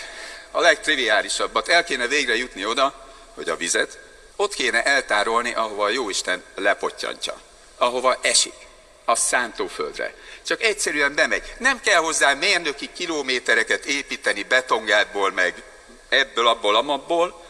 A 0.50 0.60
legtriviálisabbat. 0.60 1.68
El 1.68 1.84
kéne 1.84 2.06
végre 2.06 2.36
jutni 2.36 2.64
oda, 2.64 2.99
hogy 3.40 3.48
a 3.48 3.56
vizet 3.56 3.98
ott 4.36 4.54
kéne 4.54 4.82
eltárolni, 4.82 5.54
ahova 5.54 5.84
a 5.84 5.88
Jóisten 5.88 6.42
lepottyanítja, 6.54 7.40
ahova 7.76 8.18
esik, 8.22 8.54
a 9.04 9.14
szántóföldre. 9.14 10.14
Csak 10.46 10.62
egyszerűen 10.62 11.14
bemegy. 11.14 11.54
Nem 11.58 11.80
kell 11.80 12.00
hozzá 12.00 12.34
mérnöki 12.34 12.90
kilométereket 12.92 13.84
építeni 13.84 14.42
betongátból, 14.42 15.30
meg 15.32 15.62
ebből, 16.08 16.46
abból, 16.46 16.76
amabból, 16.76 17.44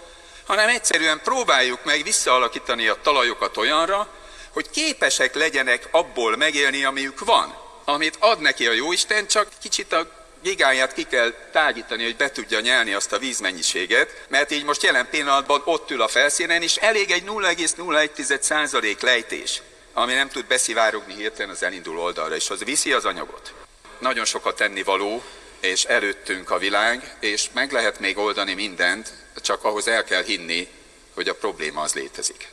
hanem 0.46 0.68
egyszerűen 0.68 1.20
próbáljuk 1.22 1.84
meg 1.84 2.02
visszaalakítani 2.02 2.88
a 2.88 3.00
talajokat 3.02 3.56
olyanra, 3.56 4.08
hogy 4.50 4.70
képesek 4.70 5.34
legyenek 5.34 5.88
abból 5.90 6.36
megélni, 6.36 6.84
amiük 6.84 7.24
van. 7.24 7.54
Amit 7.84 8.16
ad 8.18 8.40
neki 8.40 8.66
a 8.66 8.72
Jóisten, 8.72 9.26
csak 9.26 9.48
kicsit 9.60 9.92
a 9.92 10.19
gigáját 10.42 10.92
ki 10.92 11.02
kell 11.02 11.32
tágítani, 11.52 12.04
hogy 12.04 12.16
be 12.16 12.30
tudja 12.30 12.60
nyelni 12.60 12.92
azt 12.92 13.12
a 13.12 13.18
vízmennyiséget, 13.18 14.24
mert 14.28 14.50
így 14.50 14.64
most 14.64 14.82
jelen 14.82 15.08
pillanatban 15.10 15.62
ott 15.64 15.90
ül 15.90 16.02
a 16.02 16.08
felszínen, 16.08 16.62
és 16.62 16.76
elég 16.76 17.10
egy 17.10 17.24
0,01% 17.24 19.02
lejtés, 19.02 19.62
ami 19.92 20.12
nem 20.12 20.28
tud 20.28 20.46
beszivárogni 20.46 21.14
hirtelen 21.14 21.50
az 21.50 21.62
elinduló 21.62 22.02
oldalra, 22.02 22.34
és 22.34 22.50
az 22.50 22.64
viszi 22.64 22.92
az 22.92 23.04
anyagot. 23.04 23.52
Nagyon 23.98 24.24
sokat 24.24 24.56
tennivaló, 24.56 25.22
és 25.60 25.84
előttünk 25.84 26.50
a 26.50 26.58
világ, 26.58 27.16
és 27.20 27.46
meg 27.52 27.72
lehet 27.72 28.00
még 28.00 28.18
oldani 28.18 28.54
mindent, 28.54 29.12
csak 29.42 29.64
ahhoz 29.64 29.88
el 29.88 30.04
kell 30.04 30.22
hinni, 30.22 30.68
hogy 31.14 31.28
a 31.28 31.34
probléma 31.34 31.80
az 31.80 31.94
létezik. 31.94 32.48